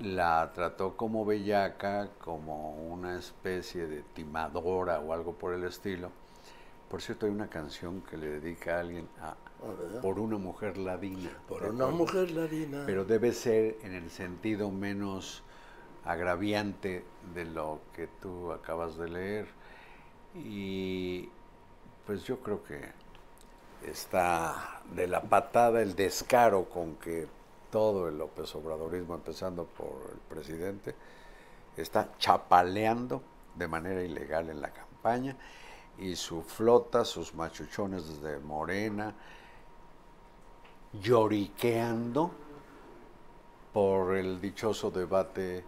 [0.00, 6.10] La trató como bellaca, como una especie de timadora o algo por el estilo.
[6.90, 9.36] Por cierto, hay una canción que le dedica a alguien a,
[10.02, 11.30] por una mujer ladina.
[11.46, 12.82] Por ¿te una mujer ladina.
[12.86, 15.44] Pero debe ser en el sentido menos
[16.04, 19.65] agraviante de lo que tú acabas de leer.
[20.44, 21.28] Y
[22.06, 22.80] pues yo creo que
[23.86, 27.26] está de la patada el descaro con que
[27.70, 30.94] todo el López Obradorismo, empezando por el presidente,
[31.76, 33.22] está chapaleando
[33.54, 35.36] de manera ilegal en la campaña
[35.98, 39.14] y su flota, sus machuchones desde Morena,
[40.92, 42.30] lloriqueando
[43.72, 45.64] por el dichoso debate,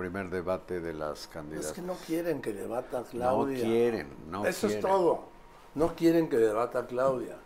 [0.00, 1.72] primer debate de las es candidatas.
[1.72, 3.62] que no quieren que debata no Claudia.
[3.62, 4.86] quieren, no Eso quieren.
[4.86, 5.24] es todo.
[5.74, 7.36] No quieren que debata Claudia.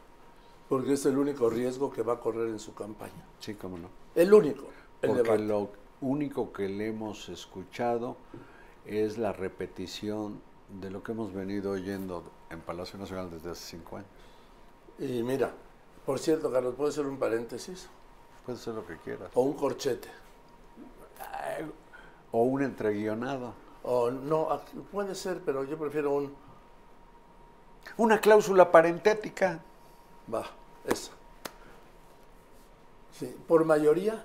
[0.68, 3.24] Porque es el único riesgo que va a correr en su campaña.
[3.40, 3.88] Sí, cómo no.
[4.14, 4.66] El único.
[5.02, 5.42] El Porque debate.
[5.42, 5.68] lo
[6.00, 8.16] único que le hemos escuchado
[8.86, 10.40] es la repetición
[10.80, 14.08] de lo que hemos venido oyendo en Palacio Nacional desde hace cinco años.
[15.00, 15.50] Y mira,
[16.06, 17.88] por cierto, Carlos, ¿puedo hacer un paréntesis?
[18.46, 19.30] Puede ser lo que quieras.
[19.34, 20.08] O un corchete.
[22.35, 23.55] O un entreguionado.
[23.85, 26.35] O no, ah, puede ser, pero yo prefiero un...
[27.97, 29.61] Una cláusula parentética.
[30.33, 30.44] Va,
[30.85, 31.12] esa.
[33.12, 34.25] Sí, por mayoría,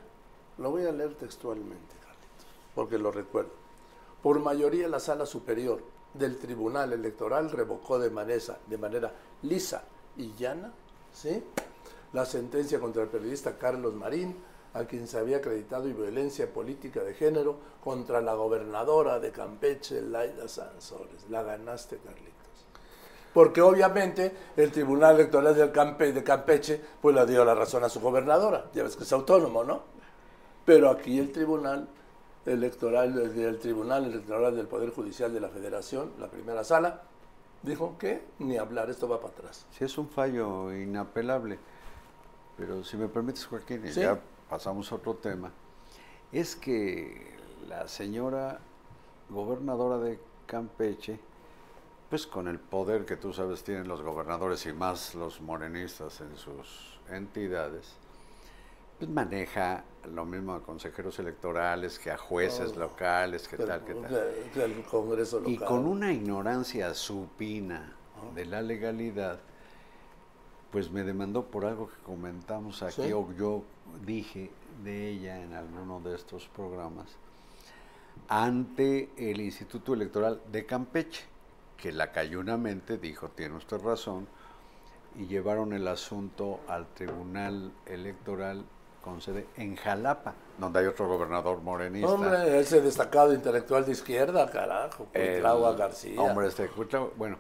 [0.58, 3.52] lo voy a leer textualmente, Carlitos, porque lo recuerdo.
[4.24, 5.80] Por mayoría, la sala superior
[6.16, 9.84] del Tribunal Electoral revocó de manera, de manera lisa
[10.18, 10.72] y llana
[11.14, 11.44] ¿sí?
[12.14, 14.36] la sentencia contra el periodista Carlos Marín,
[14.74, 20.02] a quien se había acreditado y violencia política de género contra la gobernadora de Campeche,
[20.02, 21.30] Laida Sansores.
[21.30, 22.36] La ganaste, Carlitos.
[23.34, 27.90] Porque obviamente el Tribunal Electoral del Campe, de Campeche pues le dio la razón a
[27.90, 28.66] su gobernadora.
[28.74, 29.82] Ya ves que es autónomo, ¿no?
[30.66, 31.88] Pero aquí el Tribunal
[32.46, 37.04] Electoral, el Tribunal Electoral del Poder Judicial de la Federación, la primera sala,
[37.62, 39.66] dijo que ni hablar, esto va para atrás.
[39.72, 41.60] Sí, es un fallo inapelable.
[42.58, 44.02] Pero si me permites, Joaquín, Sí.
[44.02, 45.52] ya pasamos a otro tema,
[46.32, 48.60] es que la señora
[49.30, 51.20] gobernadora de Campeche,
[52.10, 56.36] pues con el poder que tú sabes tienen los gobernadores y más los morenistas en
[56.36, 57.94] sus entidades,
[58.98, 64.14] pues maneja lo mismo a consejeros electorales que a jueces locales, que tal, que tal.
[64.56, 65.54] El, el Congreso local.
[65.54, 67.96] Y con una ignorancia supina
[68.36, 69.40] de la legalidad,
[70.72, 73.14] pues me demandó por algo que comentamos aquí, Sí.
[73.14, 73.64] o yo
[74.06, 74.52] dije
[74.84, 77.08] de ella en alguno de estos programas,
[78.28, 81.24] ante el Instituto Electoral de Campeche,
[81.78, 84.28] que la cayunamente dijo, tiene usted razón,
[85.18, 88.64] y llevaron el asunto al Tribunal Electoral
[89.04, 92.10] con sede en Jalapa, donde hay otro gobernador morenista.
[92.10, 96.22] Hombre, ese destacado intelectual de izquierda, carajo, El Cuitlagua García.
[96.22, 96.70] Hombre, este,
[97.16, 97.38] bueno.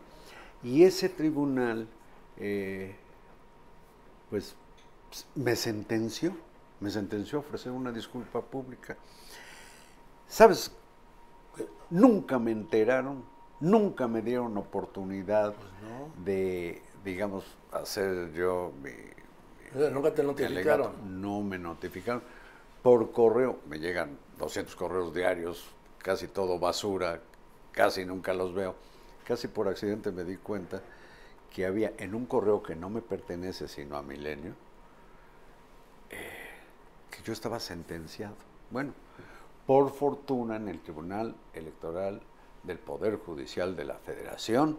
[0.63, 1.87] Y ese tribunal,
[2.37, 2.95] eh,
[4.29, 4.55] pues,
[5.35, 6.35] me sentenció,
[6.79, 8.97] me sentenció a ofrecer una disculpa pública.
[10.27, 10.71] ¿Sabes?
[11.89, 13.23] Nunca me enteraron,
[13.59, 18.91] nunca me dieron oportunidad Pues de, digamos, hacer yo mi,
[19.91, 21.21] Nunca te notificaron.
[21.21, 22.23] No me notificaron.
[22.81, 25.65] Por correo, me llegan 200 correos diarios,
[25.99, 27.21] casi todo basura,
[27.71, 28.75] casi nunca los veo.
[29.25, 30.81] Casi por accidente me di cuenta
[31.49, 34.53] que había en un correo que no me pertenece sino a Milenio,
[36.09, 36.17] eh,
[37.09, 38.35] que yo estaba sentenciado.
[38.69, 38.93] Bueno,
[39.65, 42.21] por fortuna en el Tribunal Electoral
[42.63, 44.77] del Poder Judicial de la Federación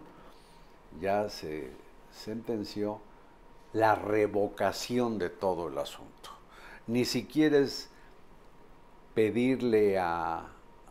[0.99, 1.71] ya se
[2.11, 2.99] sentenció
[3.73, 6.31] la revocación de todo el asunto.
[6.87, 7.89] Ni siquiera es
[9.13, 10.47] pedirle a,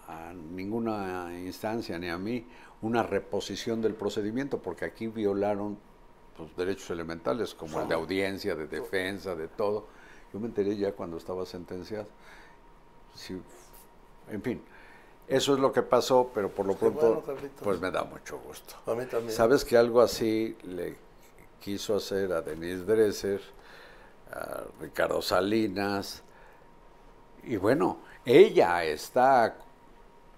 [0.09, 2.47] a ninguna instancia ni a mí
[2.83, 5.79] una reposición del procedimiento, porque aquí violaron
[6.37, 9.87] pues, derechos elementales como el de audiencia, de defensa, de todo.
[10.33, 12.07] Yo me enteré ya cuando estaba sentenciado.
[13.15, 13.41] Sí,
[14.31, 14.63] en fin,
[15.29, 18.39] eso es lo que pasó, pero por lo Qué pronto, bueno, pues me da mucho
[18.39, 18.75] gusto.
[18.87, 19.33] A mí también.
[19.33, 20.97] ¿Sabes que algo así le
[21.61, 23.41] quiso hacer a Denise Dresser,
[24.33, 26.23] a Ricardo Salinas?
[27.45, 29.57] Y bueno, ella está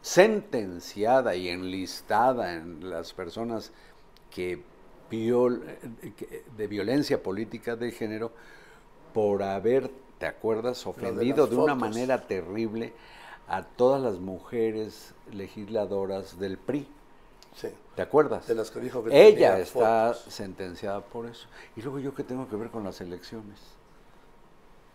[0.02, 3.70] sentenciada y enlistada en las personas
[4.30, 4.60] que
[5.10, 5.62] viol-
[6.56, 8.32] de violencia política de género
[9.14, 12.92] por haber, ¿te acuerdas?, ofendido de, una manera terrible
[13.48, 16.88] a todas las mujeres legisladoras del PRI.
[17.54, 17.68] Sí.
[17.94, 18.46] ¿Te acuerdas?
[18.46, 20.32] De las que dijo que Ella está fotos.
[20.34, 21.46] sentenciada por eso.
[21.76, 23.58] Y luego yo qué tengo que ver con las elecciones,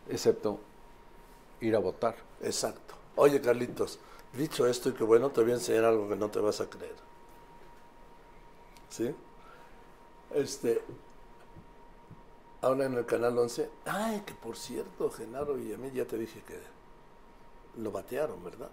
[0.09, 0.59] excepto
[1.61, 2.15] ir a votar.
[2.41, 2.95] Exacto.
[3.17, 3.99] Oye, Carlitos,
[4.33, 6.69] dicho esto y que bueno, te voy a enseñar algo que no te vas a
[6.69, 6.95] creer.
[8.89, 9.13] ¿Sí?
[10.33, 10.81] Este.
[12.61, 13.69] Ahora en el canal 11.
[13.85, 16.59] Ay, que por cierto, Genaro Villamil, ya te dije que
[17.81, 18.69] lo batearon, ¿verdad?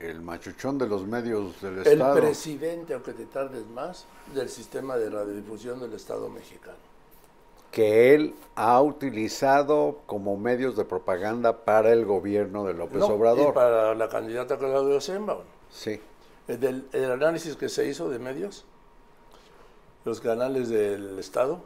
[0.00, 2.14] El machuchón de los medios del El Estado.
[2.16, 6.87] presidente, aunque te tardes más, del sistema de radiodifusión del Estado mexicano.
[7.70, 13.50] Que él ha utilizado como medios de propaganda para el gobierno de López No, Obrador.
[13.50, 15.42] Y para la candidata Claudia Sheinbaum.
[15.70, 16.00] Sí.
[16.48, 18.64] El, del- el análisis que se hizo de medios,
[20.04, 21.60] los canales del Estado,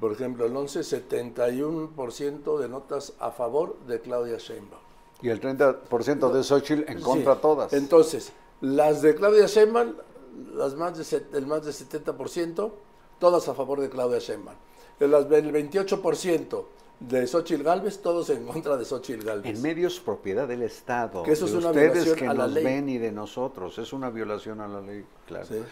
[0.00, 4.82] por ejemplo, el 11, 71% de notas a favor de Claudia Sheinbaum.
[5.22, 7.40] Y el 30% de Xochitl en contra Sí.
[7.40, 7.72] todas.
[7.72, 9.94] Entonces, las de Claudia Sheinbaum,
[10.54, 12.72] las más de, el más de 70%,
[13.18, 14.56] todas a favor de Claudia Sheinbaum.
[14.98, 15.12] Del
[15.52, 16.64] 28%
[17.00, 19.54] de Xochitl Galvez, todos en contra de Xochitl Galvez.
[19.54, 21.22] En medios propiedad del Estado.
[21.22, 22.64] Que eso de es una ustedes violación que a la nos ley.
[22.64, 23.78] ven y de nosotros.
[23.78, 25.44] Es una violación a la ley, claro.
[25.46, 25.62] Sí.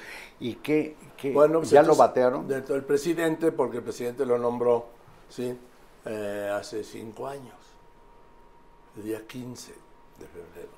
[0.41, 0.97] ¿Y qué?
[1.17, 2.47] qué- Bueno, pues ¿Ya lo batearon?
[2.47, 4.87] Dentro del presidente, porque el presidente lo nombró,
[5.31, 5.57] ¿sí?
[6.05, 7.55] Eh, hace cinco años,
[8.99, 9.73] el día 15
[10.19, 10.75] de febrero.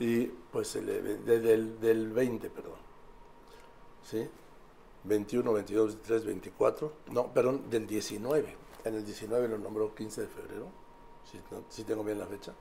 [0.00, 2.72] Y pues de- del, del 20, perdón.
[4.10, 4.28] ¿Sí?
[5.04, 6.92] 21, 22, 23, 24.
[7.10, 8.56] No, perdón, del 19.
[8.84, 10.66] En el 19 lo nombró 15 de febrero,
[11.30, 12.52] si, no- si tengo bien la fecha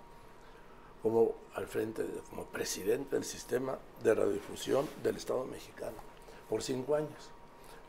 [1.01, 5.97] como al frente, como presidente del sistema de radiodifusión del Estado mexicano
[6.47, 7.29] por cinco años.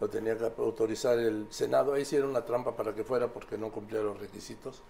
[0.01, 1.93] Lo tenía que autorizar el Senado.
[1.93, 4.83] Ahí hicieron una trampa para que fuera porque no cumplía los requisitos.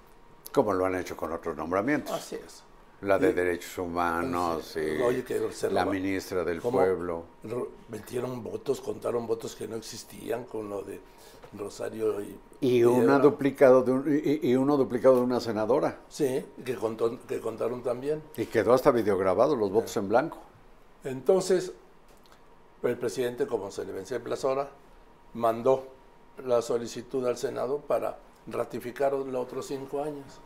[0.53, 2.13] Como lo han hecho con otros nombramientos.
[2.15, 2.63] Así es.
[3.03, 6.61] La de Derechos Humanos, y Oye, que se la roba- ministra del.
[6.61, 7.25] Pueblo.
[7.43, 11.01] Ro- Metieron votos, contaron votos que no existían con lo de
[11.59, 12.39] Rosario y...
[12.61, 15.99] Y, una duplicado de un- y, y uno duplicado de una senadora.
[16.09, 18.23] Sí, que, contó- que contaron también.
[18.37, 20.39] Y quedó hasta videograbado los votos en blanco.
[21.03, 21.73] Entonces,
[22.85, 24.71] el presidente, como se le vencía el plazo ahora,
[25.35, 25.89] mandó
[26.45, 30.41] la solicitud al Senado para ratificar los otros cinco años.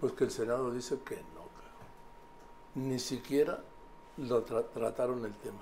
[0.00, 3.60] Pues que el Senado dice que no, ni siquiera
[4.16, 5.58] lo tra- trataron el tema.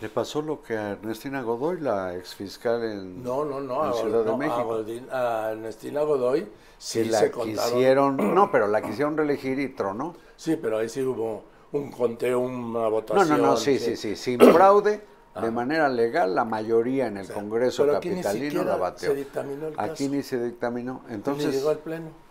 [0.00, 3.92] Le pasó lo que a Ernestina Godoy, la exfiscal en, No, no, no, en a,
[3.94, 4.78] Ciudad de no, a México.
[4.78, 7.72] Godín- a Ernestina Godoy sí la se contaron.
[7.72, 10.14] quisieron, no, pero la quisieron reelegir y tronó.
[10.36, 13.28] Sí, pero ahí sí hubo un conteo, una No, votación.
[13.40, 15.00] no, no, sí, sí, sí, sin fraude,
[15.40, 19.10] de manera legal, la mayoría en el sea, Congreso aquí capitalino la bateó.
[19.10, 20.14] se dictaminó el Aquí caso.
[20.16, 21.02] ni se dictaminó.
[21.08, 21.14] Entonces
[21.46, 22.23] Entonces llegó al pleno.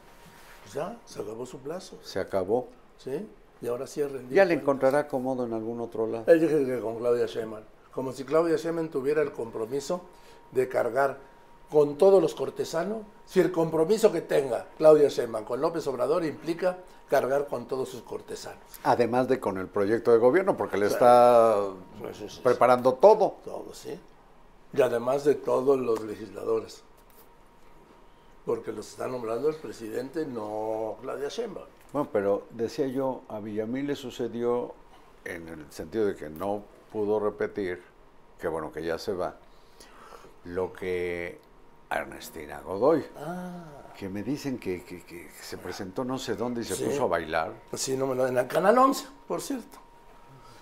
[0.73, 2.67] Pues ya, se acabó su plazo, se acabó.
[2.97, 3.27] ¿sí?
[3.61, 4.35] Y ahora sí es rendido.
[4.35, 6.25] Ya le encontrará cómodo en algún otro lado.
[6.27, 7.63] Él dije que con Claudia Sheinbaum.
[7.93, 10.01] Como si Claudia Sheinbaum tuviera el compromiso
[10.51, 11.17] de cargar
[11.69, 13.03] con todos los cortesanos.
[13.25, 16.77] Si el compromiso que tenga Claudia Sheinbaum con López Obrador implica
[17.09, 18.63] cargar con todos sus cortesanos.
[18.83, 21.55] Además de con el proyecto de gobierno, porque le está
[21.99, 22.41] Pues sí, sí, sí.
[22.43, 23.35] preparando todo.
[23.45, 23.99] Todos, ¿sí?
[24.73, 26.83] Y además de todos los legisladores.
[28.45, 31.65] Porque los está nombrando el presidente, no Claudia Sheinbaum.
[31.93, 34.73] Bueno, pero decía yo, a Villamil le sucedió
[35.23, 37.81] en el sentido de que no pudo repetir,
[38.39, 39.35] que bueno, que ya se va,
[40.45, 41.39] lo que
[41.89, 43.05] a Ernestina Godoy,
[43.97, 46.83] que me dicen que, que- que se presentó no sé dónde y se Sí.
[46.85, 47.53] puso a bailar.
[47.75, 49.77] Sí, no me lo en el canal 11, por cierto.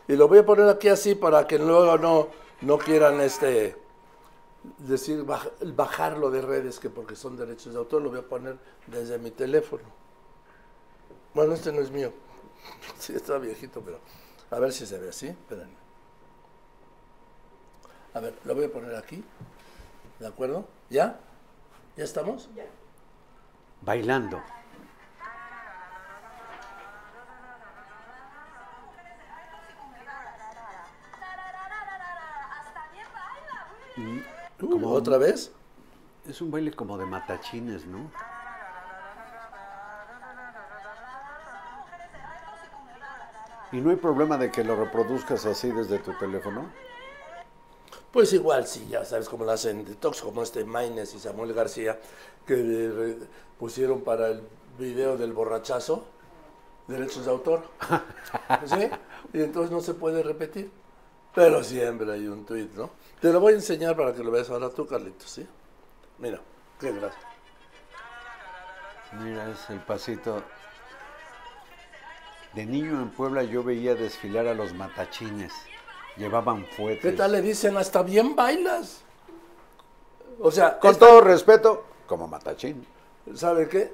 [0.07, 2.27] Y lo voy a poner aquí así para que luego no,
[2.61, 3.75] no quieran este
[4.77, 8.57] decir baj- bajarlo de redes que porque son derechos de autor, lo voy a poner
[8.87, 9.83] desde mi teléfono.
[11.33, 12.11] Bueno, este no es mío.
[12.99, 13.99] Sí, está viejito, pero
[14.51, 15.27] a ver si se ve así.
[15.27, 15.73] Espérenme.
[18.13, 19.23] A ver, lo voy a poner aquí.
[20.19, 20.65] ¿De acuerdo?
[20.89, 21.19] ¿Ya?
[21.97, 22.49] ¿Ya estamos?
[23.81, 24.41] Bailando.
[34.61, 35.51] Uh, ¿Otra vez?
[36.27, 38.11] Es un baile como de matachines, ¿no?
[43.71, 46.69] ¿Y no hay problema de que lo reproduzcas así desde tu teléfono?
[48.11, 51.97] Pues igual, sí, ya sabes cómo lo hacen detox, como este Maines y Samuel García,
[52.45, 53.17] que
[53.57, 54.43] pusieron para el
[54.77, 56.05] video del borrachazo
[56.87, 57.63] derechos de autor.
[58.65, 58.89] ¿Sí?
[59.33, 60.69] Y entonces no se puede repetir.
[61.33, 62.89] Pero siempre hay un tuit, ¿no?
[63.21, 65.45] Te lo voy a enseñar para que lo veas ahora tú, Carlitos, ¿sí?
[66.17, 66.39] Mira,
[66.79, 67.19] qué gracia.
[69.19, 70.41] Mira, es el pasito.
[72.53, 75.53] De niño en Puebla yo veía desfilar a los matachines.
[76.17, 77.01] Llevaban fuetes.
[77.01, 77.77] ¿Qué tal le dicen?
[77.77, 79.01] Hasta bien bailas.
[80.39, 82.85] O sea, Con esta- todo respeto, como matachín.
[83.35, 83.93] ¿Sabe qué?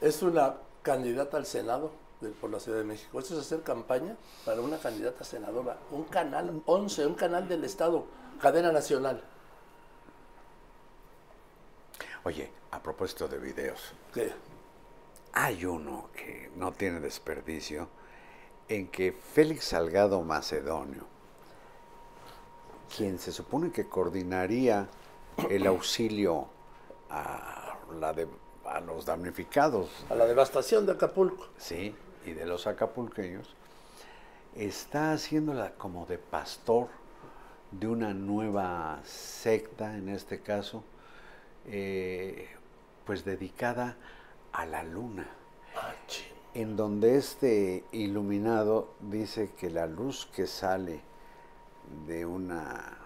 [0.00, 3.18] Es una candidata al Senado de- por la Ciudad de México.
[3.18, 5.78] Esto es hacer campaña para una candidata senadora.
[5.90, 8.04] Un canal 11, un canal del Estado,
[8.42, 9.22] cadena nacional.
[12.24, 14.32] Oye, a propósito de videos, ¿Qué?
[15.32, 17.88] hay uno que no tiene desperdicio
[18.68, 21.04] en que Félix Salgado Macedonio,
[22.96, 24.88] quien se supone que coordinaría
[25.48, 26.48] el auxilio
[27.10, 28.28] a, la de-
[28.64, 31.46] a los damnificados A la devastación de Acapulco.
[31.58, 33.54] sí, y de los acapulqueños,
[34.54, 36.88] está haciéndola como de pastor
[37.72, 40.84] de una nueva secta, en este caso,
[41.66, 42.48] eh,
[43.04, 43.96] pues dedicada
[44.52, 45.26] a la luna,
[45.74, 45.92] Ah,
[46.54, 51.00] en donde este iluminado dice que la luz que sale
[52.06, 52.98] de una,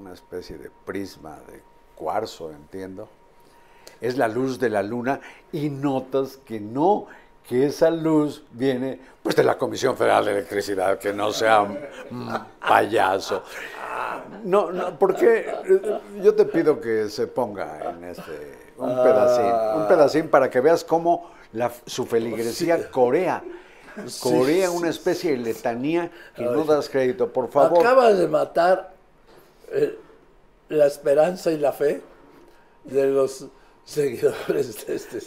[0.00, 1.62] una especie de prisma de
[1.94, 3.08] cuarzo, entiendo.
[4.00, 5.20] Es la luz de la luna
[5.52, 7.06] y notas que no,
[7.48, 11.78] que esa luz viene pues de la Comisión Federal de Electricidad, que no sea un
[12.60, 13.44] payaso.
[14.44, 19.88] No, no, porque eh, yo te pido que se ponga en este un pedacín, un
[19.88, 23.42] pedacín para que veas cómo la, su feligresía corea.
[24.22, 27.80] Corea una especie de letanía que no das crédito, por favor.
[27.80, 28.92] Acabas de matar
[29.72, 29.98] eh,
[30.68, 32.00] la esperanza y la fe
[32.84, 33.46] de los
[33.84, 35.18] seguidores de este.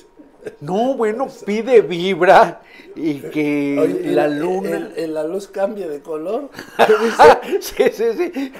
[0.59, 2.61] No, bueno, pide vibra
[2.95, 4.69] y que Oye, la luna.
[4.69, 6.49] el- el- la luz cambie de color.
[7.61, 8.53] sí, sí, sí.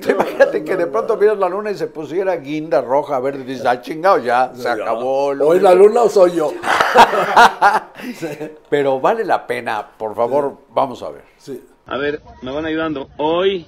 [0.00, 3.44] Tú imagínate que de pronto vieras la luna y se pusiera guinda roja, verde, y
[3.44, 5.34] dices, ah, chingado, ya, se acabó.
[5.34, 6.52] lo ¿O es la luna o soy yo?
[8.70, 11.24] Pero vale la pena, por favor, vamos a ver.
[11.36, 11.62] Sí.
[11.86, 13.08] A ver, me van ayudando.
[13.16, 13.66] Hoy,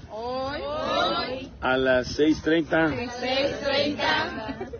[1.61, 4.80] a las 6.30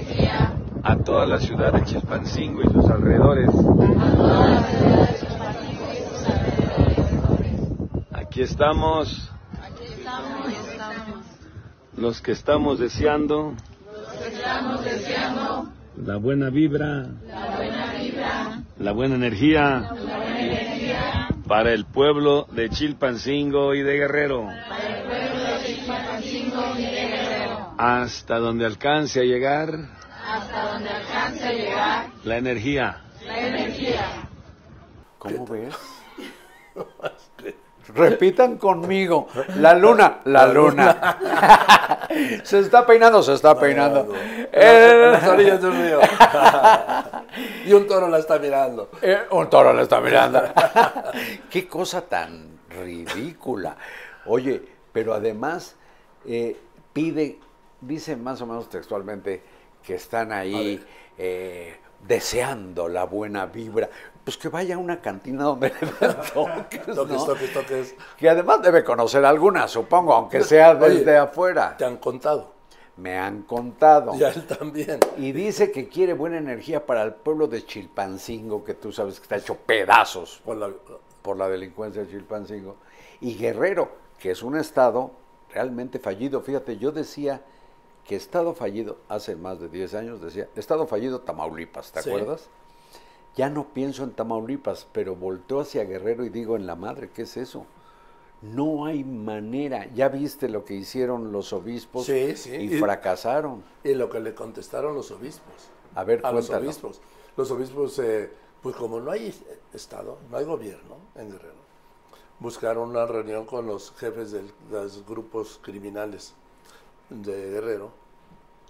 [0.83, 3.49] a toda la ciudad de Chilpancingo y sus alrededores.
[8.11, 9.29] Aquí estamos,
[11.97, 13.53] los que estamos deseando,
[16.03, 17.07] la buena vibra,
[18.79, 19.91] la buena energía,
[21.47, 24.47] para el pueblo de Chilpancingo y de Guerrero.
[27.77, 30.00] Hasta donde alcance a llegar.
[32.23, 33.01] La energía.
[35.17, 35.75] ¿Cómo ves?
[37.93, 39.27] Repitan conmigo.
[39.57, 41.17] La luna, la luna.
[42.43, 44.13] se está peinando, se está peinando.
[44.15, 45.99] En El- las orillas de un río.
[47.65, 48.89] y un toro la está mirando.
[49.01, 50.41] Eh, un toro le está mirando.
[51.49, 53.75] Qué cosa tan ridícula.
[54.25, 54.61] Oye,
[54.93, 55.75] pero además
[56.25, 56.57] eh,
[56.93, 57.39] pide,
[57.81, 59.43] dice más o menos textualmente
[59.83, 60.83] que están ahí
[61.17, 61.75] eh,
[62.07, 63.89] deseando la buena vibra.
[64.23, 67.05] Pues que vaya a una cantina donde le toques, ¿no?
[67.05, 67.95] toques, toques.
[68.17, 71.75] Que además debe conocer alguna, supongo, aunque sea Oye, desde afuera.
[71.77, 72.53] Te han contado.
[72.97, 74.13] Me han contado.
[74.15, 74.99] Y a él también.
[75.17, 79.23] Y dice que quiere buena energía para el pueblo de Chilpancingo, que tú sabes que
[79.23, 80.69] está hecho pedazos Por la-
[81.21, 82.77] por la delincuencia de Chilpancingo.
[83.21, 85.11] Y Guerrero, que es un estado
[85.53, 86.41] realmente fallido.
[86.41, 87.41] Fíjate, yo decía
[88.05, 92.09] que estado fallido, hace más de 10 años decía, estado fallido Tamaulipas, ¿te Sí.
[92.09, 92.49] acuerdas?
[93.35, 97.21] Ya no pienso en Tamaulipas, pero volteo hacia Guerrero y digo, en la madre, ¿qué
[97.21, 97.65] es eso?
[98.41, 99.87] No hay manera.
[99.93, 102.55] Ya viste lo que hicieron los obispos Sí, sí.
[102.55, 103.63] y fracasaron.
[103.83, 105.53] Y lo que le contestaron los obispos.
[105.95, 106.99] A ver, a los obispos.
[107.37, 108.29] Los obispos, eh,
[108.61, 109.33] pues como no hay
[109.73, 111.61] Estado, no hay gobierno en Guerrero,
[112.39, 116.33] buscaron una reunión con los jefes de los grupos criminales
[117.11, 117.91] de Guerrero.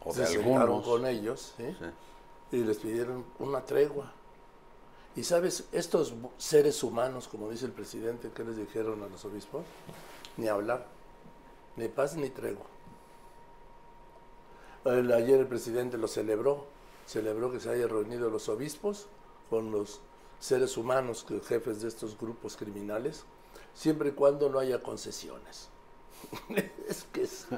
[0.04, 0.86] O de se sentaron algunos.
[0.86, 1.76] con ellos ¿sí?
[2.52, 4.12] y les pidieron una tregua.
[5.16, 9.64] Y sabes, estos seres humanos, como dice el presidente, ¿qué les dijeron a los obispos?
[10.38, 10.88] Ni hablar,
[11.76, 12.66] ni paz ni tregua.
[14.86, 16.66] El- ayer el presidente lo celebró,
[17.06, 19.08] celebró que se hayan reunido los obispos
[19.50, 20.00] con los
[20.40, 23.24] seres humanos, que- jefes de estos grupos criminales,
[23.76, 25.68] siempre y cuando no haya concesiones.
[26.90, 27.48] es que es...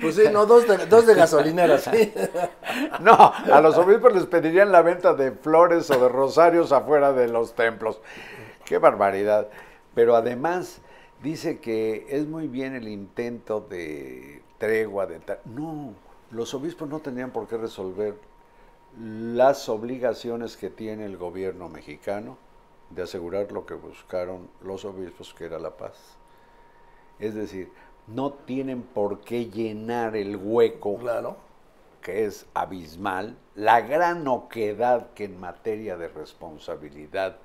[0.00, 2.12] Pues sí, no, dos de, dos de gasolineras, sí.
[3.00, 7.28] No, a los obispos les pedirían la venta de flores o de rosarios afuera de
[7.28, 8.00] los templos.
[8.64, 9.48] Qué barbaridad.
[9.94, 10.80] Pero además
[11.22, 15.94] dice que es muy bien el intento de tregua, de No,
[16.30, 18.14] los obispos no tendrían por qué resolver
[18.98, 22.38] las obligaciones que tiene el gobierno mexicano
[22.90, 26.16] de asegurar lo que buscaron los obispos, que era la paz.
[27.18, 27.70] Es decir,
[28.06, 31.36] no tienen por qué llenar el hueco Claro.
[32.00, 37.38] que es abismal, la gran oquedad que en materia de responsabilidad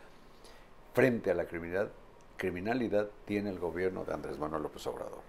[0.93, 1.91] frente a la criminalidad,
[2.37, 5.21] criminalidad tiene el gobierno de Andrés Manuel López Obrador.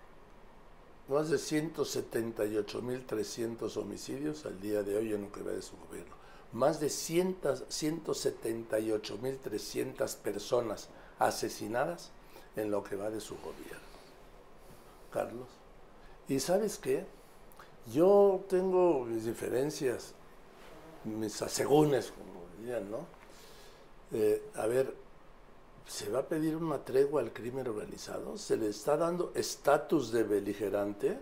[1.09, 6.15] Más de 178.300 homicidios al día de hoy en lo que va de su gobierno.
[6.53, 10.88] Más de 100 178.300 personas
[11.18, 12.11] asesinadas
[12.57, 13.78] en lo que va de su gobierno.
[15.11, 15.48] Carlos.
[16.28, 17.07] ¿Y sabes qué?
[17.92, 20.14] Yo tengo mis diferencias,
[21.05, 23.07] mis asegúnes, como dirían, ¿no?
[24.12, 24.94] Eh, a ver,
[25.86, 28.38] ¿se va a pedir una tregua al crimen organizado?
[28.38, 31.18] ¿Se le está dando estatus de beligerante?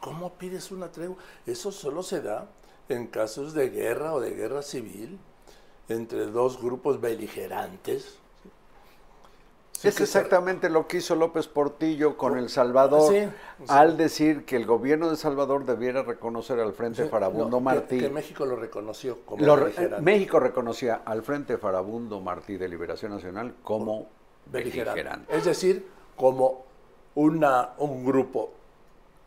[0.00, 1.16] ¿Cómo pides una tregua?
[1.46, 2.48] Eso solo se da
[2.88, 5.18] en casos de guerra o de guerra civil
[5.88, 8.18] entre dos grupos beligerantes.
[9.72, 13.20] Sí, es que exactamente lo que hizo López Portillo con El Salvador Sí,
[13.58, 13.64] sí.
[13.68, 17.98] al decir que el gobierno de Salvador debiera reconocer al Frente Farabundo no, que- Martí.
[18.00, 20.00] Que, México lo reconoció como Lo beligerante.
[20.02, 24.06] México reconocía al Frente Farabundo Martí de Liberación Nacional como
[24.46, 25.02] Beligerante.
[25.02, 25.36] beligerante.
[25.36, 26.64] Es decir, como
[27.14, 28.52] una, un grupo,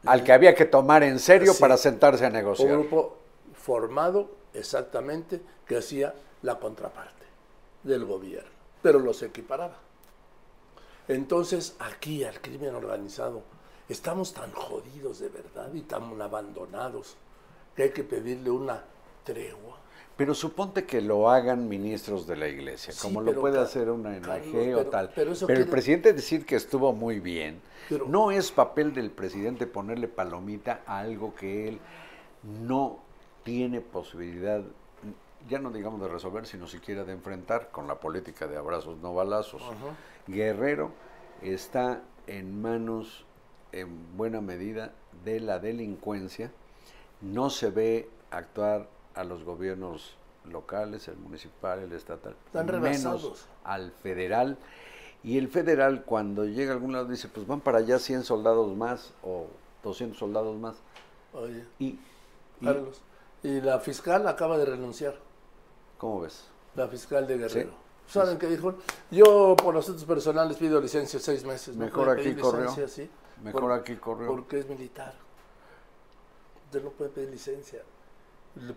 [0.05, 2.69] Al que había que tomar en serio para sentarse a un negociar.
[2.71, 3.17] grupo
[3.61, 7.25] formado exactamente que hacía la contraparte
[7.83, 8.49] del gobierno,
[8.81, 9.77] pero los equiparaba.
[11.07, 13.41] Entonces, aquí al crimen organizado,
[13.87, 17.15] estamos tan jodidos de verdad y tan abandonados
[17.75, 18.83] que hay que pedirle una
[19.23, 19.77] tregua.
[20.15, 23.89] Pero suponte que lo hagan ministros de la iglesia, Sí, como lo pero puede hacer
[23.89, 25.11] una Carlos, o pero- tal.
[25.15, 29.65] pero eso el presidente decir que estuvo muy bien, Pero- no es papel del presidente
[29.65, 31.79] ponerle palomita a algo que él
[32.43, 32.99] no
[33.43, 34.61] tiene posibilidad,
[35.49, 39.13] ya no digamos de resolver, sino siquiera de enfrentar con la política de abrazos no
[39.13, 39.61] balazos.
[40.27, 40.91] Guerrero
[41.41, 43.25] está en manos,
[43.71, 46.51] en buena medida, de la delincuencia.
[47.21, 50.15] No se ve actuar a los gobiernos
[50.45, 54.57] locales, el municipal, el estatal, Están menos al federal.
[55.21, 58.75] Y el federal cuando llega a algún lado dice, pues van para allá 100 soldados
[58.77, 59.47] más o
[59.83, 60.77] 200 soldados más.
[61.33, 61.99] Oye, Y,
[63.43, 65.15] y la fiscal acaba de renunciar.
[65.97, 66.45] ¿cómo ves?
[66.75, 67.71] La fiscal de Guerrero.
[67.71, 68.13] Sí.
[68.13, 68.75] ¿Saben qué dijo?
[69.11, 71.75] Yo por asuntos personales pido licencia seis meses.
[71.75, 72.61] ¿no Mejor puede aquí corrió.
[72.69, 73.09] licencia, sí?
[73.43, 74.27] Mejor aquí corrió.
[74.27, 75.13] Porque es militar.
[76.65, 77.81] Usted no puede pedir licencia.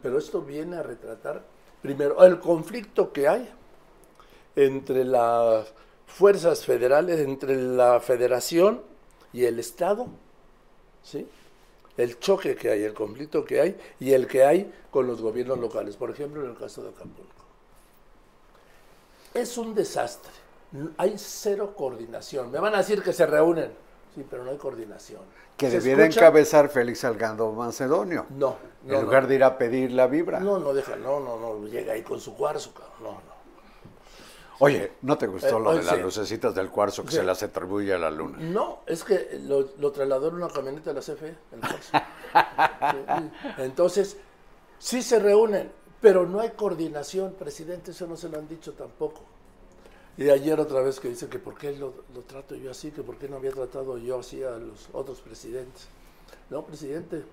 [0.03, 1.43] Pero esto viene a retratar,
[1.81, 3.49] primero, el conflicto que hay
[4.55, 5.73] entre las
[6.07, 8.83] fuerzas federales, entre la federación
[9.33, 10.09] y el Estado,
[11.03, 11.27] ¿sí?
[11.97, 15.59] El choque que hay, el conflicto que hay y el que hay con los gobiernos
[15.59, 17.45] locales, por ejemplo, en el caso de Acapulco.
[19.35, 20.33] Es un desastre.
[20.97, 22.51] Hay cero coordinación.
[22.51, 23.71] Me van a decir que se reúnen.
[24.15, 25.21] Sí, pero no hay coordinación.
[25.57, 26.21] Que ¿Se debiera escucha?
[26.21, 28.27] encabezar Félix Salgado Macedonio.
[28.31, 28.95] No, no.
[28.95, 29.29] en lugar no.
[29.29, 30.41] de ir a pedir la vibra.
[30.41, 32.93] No, no deja, no, no, no, llega ahí con su cuarzo, cabrón.
[33.01, 33.32] No, no.
[34.65, 36.01] Oye, ¿no te gustó Eh, lo de las sí.
[36.03, 37.17] lucecitas del cuarzo que Sí.
[37.17, 38.39] se las atribuye a la luna?
[38.39, 41.93] No, es que lo, lo trasladó en una camioneta de la CFE, el cuarzo.
[43.59, 44.17] Entonces,
[44.79, 45.69] sí se reúnen,
[46.01, 49.23] pero no hay coordinación, presidente, eso no se lo han dicho tampoco.
[50.17, 53.03] Y ayer otra vez que dice que por qué lo, lo trato yo así, que
[53.03, 55.89] por qué no había tratado yo así a los otros presidentes.
[56.51, 57.25] No, presidente,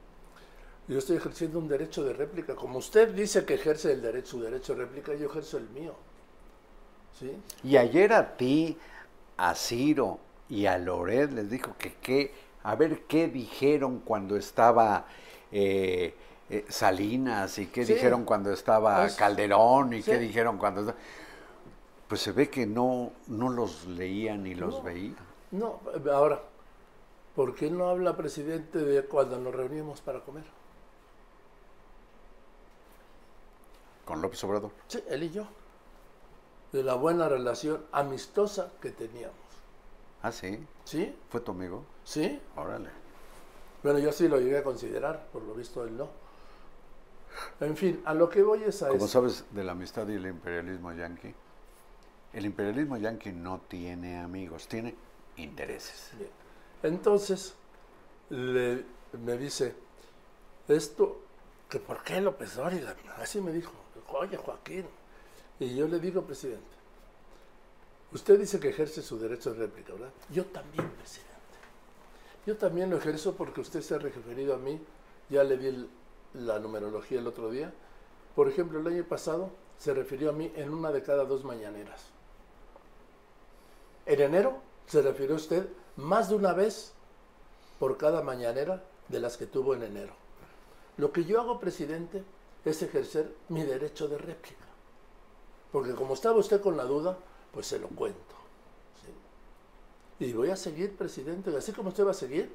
[0.88, 2.56] yo estoy ejerciendo un derecho de réplica.
[2.56, 5.94] Como usted dice que ejerce el derecho, su derecho de réplica, yo ejerzo el mío.
[7.20, 7.38] ¿Sí?
[7.64, 8.78] Y ayer a ti,
[9.38, 15.06] a Ciro y a Loret les dijo que qué, a ver qué dijeron cuando estaba
[15.52, 16.16] eh,
[16.50, 17.94] eh, Salinas y qué Sí.
[17.94, 20.12] dijeron cuando estaba Pues, Calderón y sí.
[20.12, 20.82] qué dijeron cuando...
[20.82, 20.96] esta-
[22.08, 24.84] Pues se ve que no, no los leía ni los No.
[24.84, 25.16] veía.
[25.52, 25.80] No,
[26.12, 26.42] ahora,
[27.36, 30.44] ¿por qué no habla presidente de cuando nos reuníamos para comer?
[34.06, 34.72] Con López Obrador.
[34.88, 35.48] Sí, él y yo.
[36.72, 39.36] De la buena relación amistosa que teníamos.
[40.22, 40.66] Ah, sí.
[40.84, 41.16] ¿Sí?
[41.30, 41.84] ¿Fue tu amigo?
[42.04, 42.40] ¿Sí?
[42.56, 42.90] Órale.
[43.82, 46.10] Bueno, yo sí lo llegué a considerar, por lo visto él no.
[47.62, 49.08] En fin, a lo que voy es a Como esto.
[49.08, 51.34] sabes de la amistad y el imperialismo yanqui,
[52.34, 54.96] el imperialismo yanqui no tiene amigos, tiene
[55.38, 56.12] intereses.
[56.18, 56.30] Bien.
[56.84, 57.54] Entonces,
[58.30, 58.84] le-
[59.24, 59.74] me dice,
[60.68, 61.22] esto,
[61.70, 63.72] que por qué López Dóriga, así me dijo,
[64.10, 64.86] oye Joaquín,
[65.60, 66.64] y yo le digo, presidente,
[68.14, 70.12] usted dice que ejerce su derecho de réplica, ¿verdad?
[70.30, 71.30] Yo también, presidente.
[72.46, 74.80] Yo también lo ejerzo porque usted se ha referido a mí,
[75.30, 75.90] ya le di
[76.34, 77.74] la numerología el otro día.
[78.36, 82.06] Por ejemplo, el año pasado se refirió a mí en una de cada dos mañaneras.
[84.06, 86.94] En enero se refirió usted más de una vez
[87.80, 90.14] por cada mañanera de las que tuvo en enero.
[90.98, 92.24] Lo que yo hago, presidente,
[92.66, 94.69] es ejercer mi derecho de réplica.
[95.72, 97.18] Porque como estaba usted con la duda,
[97.54, 98.36] pues se lo cuento.
[100.20, 100.26] ¿sí?
[100.26, 102.54] Y voy a seguir, presidente, así como usted va a seguir,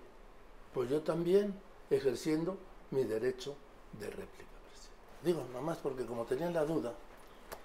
[0.73, 1.55] pues yo también
[1.91, 2.57] ejerciendo
[2.91, 3.55] mi derecho
[3.99, 5.23] de réplica, presidente.
[5.23, 6.93] Digo, nomás porque como tenía la duda,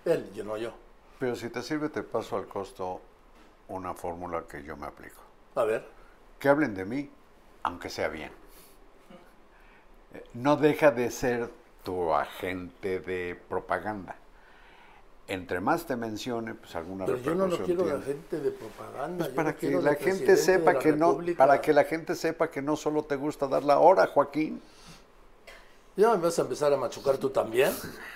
[0.06, 0.72] él, yo no yo.
[1.20, 3.02] Pero si te sirve, te paso al costo
[3.68, 5.22] una fórmula que yo me aplico.
[5.56, 5.86] A ver,
[6.40, 7.10] Que hablen de mí,
[7.64, 8.32] aunque sea bien.
[10.14, 11.50] eh, no deja de ser
[11.84, 14.16] tu agente de propaganda.
[15.30, 18.00] Entre más te mencione, pues alguna Pero yo no lo quiero tiene.
[18.00, 19.26] agente de propaganda.
[19.26, 22.62] Pues para que la gente sepa la que no, para que la gente sepa que
[22.62, 24.62] no solo te gusta dar la hora, Joaquín.
[25.96, 27.72] ¿Ya me vas a empezar a machucar tú también?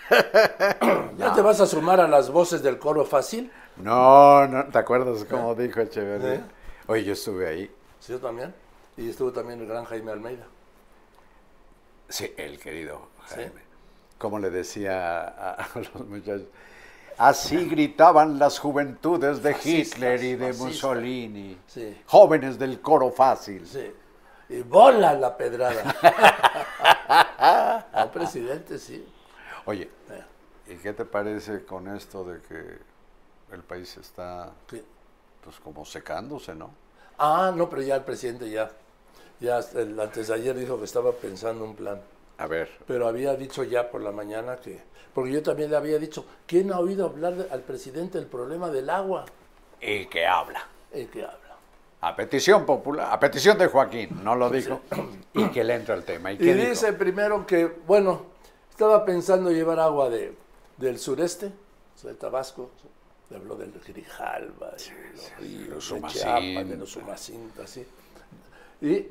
[1.18, 3.52] ¿Ya te vas a sumar a las voces del coro fácil?
[3.78, 6.36] No, no, ¿te acuerdas cómo dijo Echeverría?
[6.36, 6.44] ¿Eh?
[6.88, 7.72] Oye, yo estuve ahí.
[8.00, 8.54] Sí, yo también.
[8.98, 10.46] Y estuvo también el gran Jaime Almeida.
[12.10, 13.36] Sí, el querido Sí.
[13.36, 13.62] Jaime.
[14.18, 16.48] Como le decía a, a los muchachos.
[17.18, 20.68] Así gritaban las juventudes de Fascistas, Hitler y de fascistas.
[20.68, 21.58] Mussolini.
[21.68, 22.02] Sí.
[22.08, 23.66] Jóvenes del coro fácil.
[23.68, 23.92] Sí.
[24.50, 25.96] Y bola la pedrada.
[27.94, 29.06] Al presidente, sí.
[29.66, 32.78] Oye, Eh, ¿y qué te parece con esto de que
[33.54, 34.84] el país está ¿qué?
[35.44, 36.72] pues como secándose, ¿no?
[37.18, 38.70] Ah, no, pero ya el presidente ya.
[39.40, 42.00] Ya el, antes de ayer dijo que estaba pensando un plan.
[42.44, 44.82] A ver, Pero había dicho ya por la mañana que.
[45.14, 48.70] Porque yo también le había dicho, ¿quién ha oído hablar de- al presidente del problema
[48.70, 49.24] del agua?
[49.80, 50.68] ¿y qué habla?
[50.92, 51.38] El que habla.
[52.02, 54.82] A petición popular, a petición de Joaquín, no lo dijo,
[55.34, 56.32] y que le entra el tema.
[56.34, 56.70] ¿Y, Y qué dijo?
[56.72, 58.24] dice primero que, bueno,
[58.70, 60.34] estaba pensando llevar agua de,
[60.78, 62.72] del sureste, o sea, de Tabasco,
[63.30, 66.08] le habló del Grijalba, de los ríos, de.
[66.08, 67.86] Chiapas, de los Umacinta, sí.
[68.82, 69.08] Y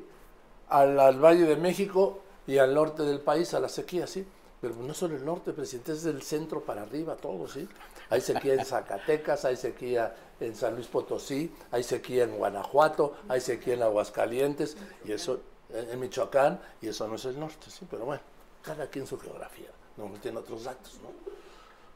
[0.69, 4.25] al, al Valle de México y al norte del país, a la sequía, sí.
[4.61, 7.67] Pero no solo el norte, presidente, es del centro para arriba, todo, sí.
[8.09, 13.41] Hay sequía en Zacatecas, hay sequía en San Luis Potosí, hay sequía en Guanajuato, hay
[13.41, 17.85] sequía en Aguascalientes, y eso en, en Michoacán, y eso no es el norte, sí.
[17.89, 18.21] Pero bueno,
[18.61, 21.09] cada quien su geografía, no tiene otros datos, ¿no?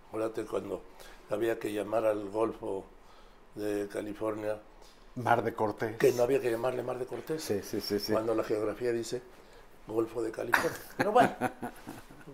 [0.09, 0.81] Acuérdate cuando
[1.29, 2.85] había que llamar al Golfo
[3.55, 4.59] de California,
[5.15, 5.97] Mar de Cortés.
[5.97, 7.43] que no había que llamarle Mar de Cortés.
[7.43, 8.11] Sí, sí, sí, sí.
[8.11, 9.21] Cuando la geografía dice
[9.87, 10.77] Golfo de California.
[10.97, 11.33] Pero bueno,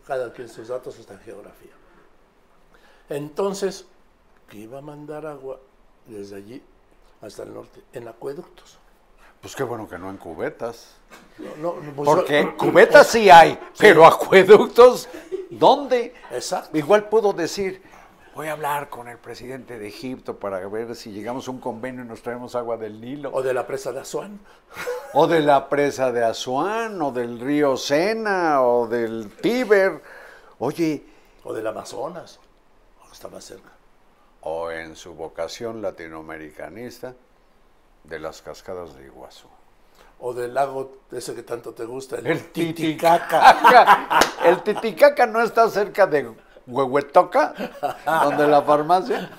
[0.07, 1.71] cada quien sus datos está en geografía.
[3.09, 3.85] Entonces,
[4.49, 5.59] que iba a mandar agua
[6.07, 6.61] desde allí
[7.21, 8.77] hasta el norte, en acueductos.
[9.41, 10.95] Pues qué bueno que no en cubetas.
[11.61, 15.09] No, no, pues Porque yo- cubetas sí hay, pero acueductos,
[15.49, 16.13] ¿dónde?
[16.31, 16.77] Exacto.
[16.77, 17.81] Igual puedo decir,
[18.35, 22.03] voy a hablar con el presidente de Egipto para ver si llegamos a un convenio
[22.03, 23.31] y nos traemos agua del Nilo.
[23.33, 24.39] O de la presa de Azuán.
[25.13, 30.01] O de la presa de Asuán, o del río Sena, o del Tíber.
[30.59, 31.05] Oye,
[31.43, 32.39] O del Amazonas.
[33.11, 33.69] Está más cerca.
[34.41, 37.13] o en su vocación latinoamericanista,
[38.03, 39.47] de las cascadas de Iguazú.
[40.19, 43.53] O del lago ese que tanto te gusta, el, El Titicaca.
[43.53, 44.19] Titicaca.
[44.45, 46.33] El Titicaca no está cerca de
[46.67, 47.53] Huehuetoca,
[48.23, 49.29] donde la farmacia.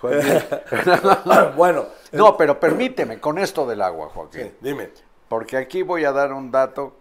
[0.00, 1.56] Joaquín.
[1.56, 4.42] bueno, No, pero permíteme con esto del agua, Joaquín.
[4.42, 4.90] sí, dime.
[5.28, 6.94] Porque aquí voy a dar un dato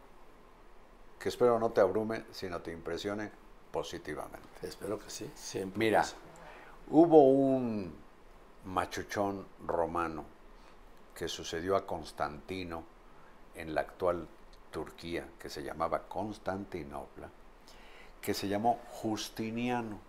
[1.20, 3.32] que espero no te abrume, sino te impresione
[3.72, 4.40] positivamente.
[4.64, 5.30] Espero que sí.
[5.36, 5.78] Siempre.
[5.78, 6.04] Mira,
[6.90, 7.96] hubo un
[8.66, 10.26] machuchón romano
[11.14, 12.84] que sucedió a Constantino
[13.56, 14.28] en la actual
[14.80, 17.30] Turquía, que se llamaba Constantinopla,
[18.20, 20.00] que se llamó Justiniano.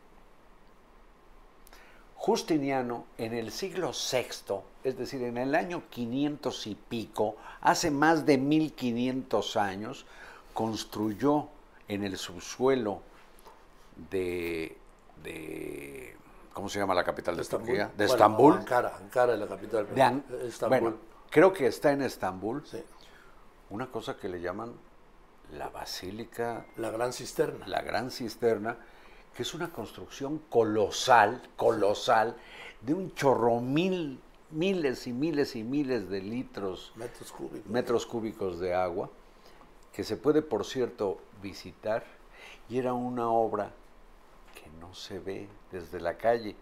[2.16, 8.26] Justiniano en el siglo VI, es decir, en el año 500 y pico, hace más
[8.26, 10.04] de 1500 años,
[10.52, 11.46] construyó
[11.86, 13.02] en el subsuelo
[14.10, 14.76] de,
[15.22, 16.16] de-
[16.52, 17.86] ¿cómo se llama la capital de, Turquía?
[17.96, 18.54] De Bueno, Estambul.
[18.54, 19.94] Ankara, Ankara es la capital.
[19.94, 20.80] De An- Estambul.
[20.80, 20.96] Bueno,
[21.30, 22.66] creo que está en Estambul.
[22.66, 22.82] Sí.
[23.70, 24.74] Una cosa que le llaman
[25.52, 27.66] la Basílica, La gran cisterna.
[27.66, 28.76] la Gran Cisterna,
[29.34, 32.36] que es una construcción colosal, colosal,
[32.80, 37.70] de un chorro mil, miles y miles y miles de litros Metros cúbicos.
[37.70, 39.10] metros cúbicos de agua,
[39.92, 42.04] que se puede, por cierto, visitar,
[42.68, 43.72] y era una obra
[44.54, 46.56] que no se ve desde la calle,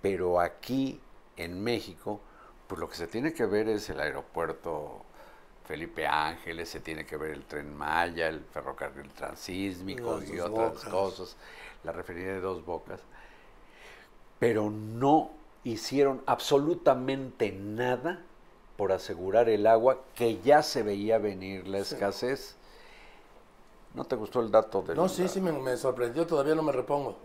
[0.00, 1.00] pero aquí
[1.36, 2.20] en México,
[2.66, 5.04] pues lo que se tiene que ver es el aeropuerto
[5.64, 10.84] Felipe Ángeles, se tiene que ver el tren Maya, el ferrocarril transísmico y otras Bocas.
[10.84, 11.36] cosas,
[11.84, 13.00] la refinería de dos bocas,
[14.38, 15.30] pero no
[15.64, 18.22] hicieron absolutamente nada
[18.76, 22.56] por asegurar el agua que ya se veía venir la escasez.
[23.94, 26.72] ¿No te gustó el dato del No, sí, sí, me, me sorprendió, todavía no me
[26.72, 27.16] repongo.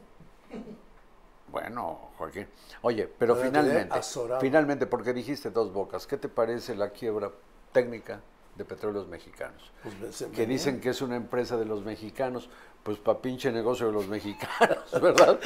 [1.52, 2.48] Bueno, Joaquín.
[2.82, 4.00] Oye, pero quedé finalmente,
[4.42, 7.32] finalmente, porque dijiste dos bocas, ¿qué te parece la quiebra
[7.72, 8.22] técnica
[8.58, 9.72] de Petróleos Mexicanos.
[9.84, 12.50] Pues, que dicen que es una empresa de los mexicanos,
[12.84, 15.40] pues pa' pinche negocio de los mexicanos, ¿verdad?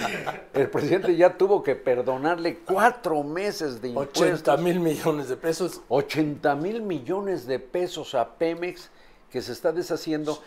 [0.53, 4.21] El presidente ya tuvo que perdonarle cuatro meses de impuestos.
[4.21, 5.81] 80 mil millones de pesos.
[5.89, 8.89] 80 mil millones de pesos a Pemex
[9.29, 10.41] que se está deshaciendo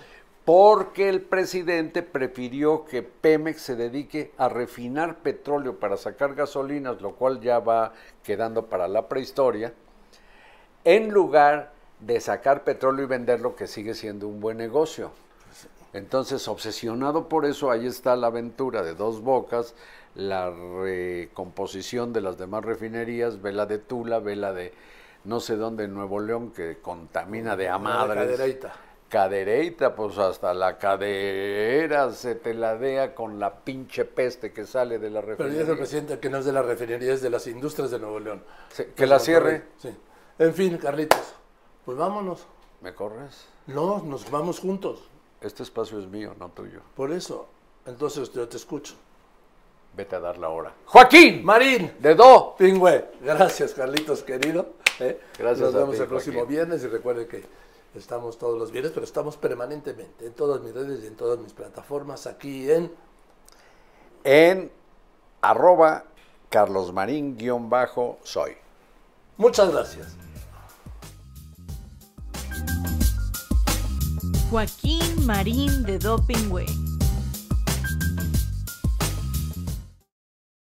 [0.44, 7.14] porque el presidente prefirió que Pemex se dedique a refinar petróleo para sacar gasolinas, lo
[7.14, 9.72] cual ya va quedando para la prehistoria,
[10.84, 15.10] en lugar de sacar petróleo y venderlo, que sigue siendo un buen negocio.
[15.92, 19.74] Entonces, obsesionado por eso, ahí está la aventura de dos bocas,
[20.14, 24.72] la recomposición de las demás refinerías, vela de Tula, vela de
[25.24, 28.72] no sé dónde en Nuevo León, que contamina de a La cadereita.
[29.08, 35.20] Cadereita, pues hasta la cadera se teladea con la pinche peste que sale de la
[35.20, 35.60] Pero refinería.
[35.60, 38.18] dice el presidente que no es de la refinería, es de las industrias de Nuevo
[38.18, 38.42] León.
[38.70, 39.62] Sí, que la cierre.
[39.78, 39.94] Sí.
[40.38, 41.34] En fin, Carlitos,
[41.84, 42.46] pues vámonos.
[42.80, 43.46] ¿Me corres?
[43.66, 45.00] No, nos vamos juntos.
[45.40, 46.80] Este espacio es mío, no tuyo.
[46.96, 47.46] Por eso.
[47.86, 48.94] Entonces yo te escucho.
[49.96, 50.72] Vete a dar la hora.
[50.86, 51.44] ¡Joaquín!
[51.44, 52.54] Marín, ¡De do!
[52.58, 53.04] Pingüe.
[53.20, 54.72] Gracias, Carlitos, querido.
[54.98, 55.20] ¿eh?
[55.38, 56.56] Gracias Nos a vemos ti, el próximo Joaquín.
[56.56, 57.44] viernes y recuerde que
[57.94, 61.52] estamos todos los viernes, pero estamos permanentemente en todas mis redes y en todas mis
[61.52, 62.90] plataformas aquí en
[64.24, 64.72] En
[65.42, 66.04] arroba
[66.50, 68.56] carlosmarín-soy.
[69.36, 70.16] Muchas gracias.
[74.50, 76.66] Joaquín Marín de Dopingüe.